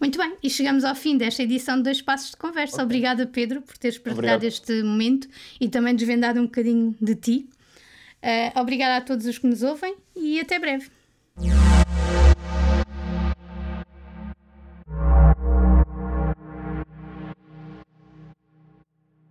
Muito 0.00 0.16
bem, 0.16 0.36
e 0.40 0.48
chegamos 0.48 0.84
ao 0.84 0.94
fim 0.94 1.18
desta 1.18 1.42
edição 1.42 1.76
de 1.76 1.82
Dois 1.82 2.00
Passos 2.00 2.30
de 2.30 2.36
Conversa. 2.36 2.76
Okay. 2.76 2.84
Obrigada, 2.84 3.26
Pedro, 3.26 3.62
por 3.62 3.76
teres 3.76 3.98
partilhado 3.98 4.36
Obrigado. 4.36 4.44
este 4.44 4.82
momento 4.84 5.28
e 5.60 5.68
também 5.68 5.92
desvendado 5.92 6.38
um 6.38 6.44
bocadinho 6.44 6.94
de 7.00 7.16
ti. 7.16 7.48
Uh, 8.22 8.60
obrigada 8.60 8.98
a 8.98 9.00
todos 9.00 9.26
os 9.26 9.38
que 9.38 9.48
nos 9.48 9.64
ouvem 9.64 9.96
e 10.14 10.38
até 10.38 10.60
breve. 10.60 10.88